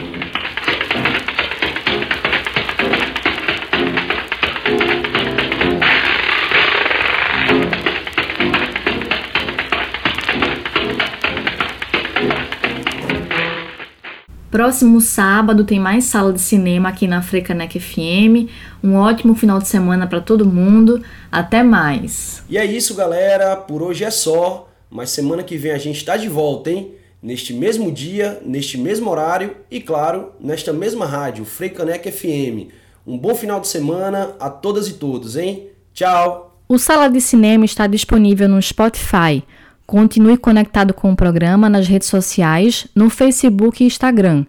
Próximo 14.57 15.03
sábado 15.03 15.64
tem 15.64 15.79
mais 15.79 16.05
sala 16.05 16.33
de 16.33 16.40
cinema 16.40 16.88
aqui 16.88 17.07
na 17.07 17.21
Frecanec 17.21 17.79
FM. 17.79 18.49
Um 18.83 18.95
ótimo 18.95 19.35
final 19.35 19.59
de 19.59 19.69
semana 19.69 20.07
para 20.07 20.19
todo 20.19 20.47
mundo. 20.47 21.03
Até 21.31 21.62
mais. 21.62 22.42
E 22.49 22.57
é 22.57 22.64
isso, 22.64 22.95
galera. 22.95 23.55
Por 23.55 23.83
hoje 23.83 24.03
é 24.03 24.11
só. 24.11 24.66
Mas 24.88 25.11
semana 25.11 25.42
que 25.42 25.59
vem 25.59 25.73
a 25.73 25.77
gente 25.77 25.99
está 25.99 26.16
de 26.16 26.31
volta, 26.31 26.71
hein? 26.71 26.95
neste 27.23 27.53
mesmo 27.53 27.92
dia, 27.92 28.40
neste 28.47 28.79
mesmo 28.79 29.11
horário 29.11 29.55
e, 29.71 29.79
claro, 29.79 30.33
nesta 30.40 30.73
mesma 30.73 31.05
rádio, 31.05 31.45
Freicanec 31.45 32.11
FM. 32.11 32.73
Um 33.07 33.19
bom 33.19 33.35
final 33.35 33.61
de 33.61 33.69
semana 33.69 34.37
a 34.40 34.49
todas 34.49 34.88
e 34.88 34.95
todos, 34.95 35.37
hein? 35.37 35.69
Tchau! 35.92 36.59
O 36.66 36.79
Sala 36.79 37.11
de 37.11 37.21
Cinema 37.21 37.66
está 37.66 37.87
disponível 37.87 38.49
no 38.49 38.62
Spotify. 38.62 39.45
Continue 39.87 40.37
conectado 40.37 40.92
com 40.92 41.12
o 41.12 41.16
programa 41.16 41.68
nas 41.68 41.87
redes 41.87 42.09
sociais, 42.09 42.88
no 42.94 43.09
Facebook 43.09 43.83
e 43.83 43.87
Instagram. 43.87 44.44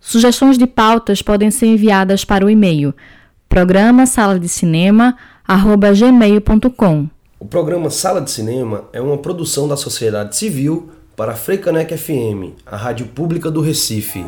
Sugestões 0.00 0.56
de 0.56 0.66
pautas 0.66 1.22
podem 1.22 1.50
ser 1.50 1.66
enviadas 1.66 2.24
para 2.24 2.44
o 2.44 2.50
e-mail 2.50 2.94
programa 3.52 4.06
sala 4.06 4.40
de 4.40 4.48
cinema 4.48 5.14
gmail.com. 5.46 7.06
O 7.38 7.44
programa 7.44 7.90
Sala 7.90 8.22
de 8.22 8.30
Cinema 8.30 8.84
é 8.94 9.00
uma 9.00 9.18
produção 9.18 9.68
da 9.68 9.76
sociedade 9.76 10.36
civil 10.36 10.88
para 11.14 11.32
a 11.32 11.36
Freicanec 11.36 11.94
FM, 11.94 12.56
a 12.64 12.78
rádio 12.78 13.06
pública 13.08 13.50
do 13.50 13.60
Recife. 13.60 14.24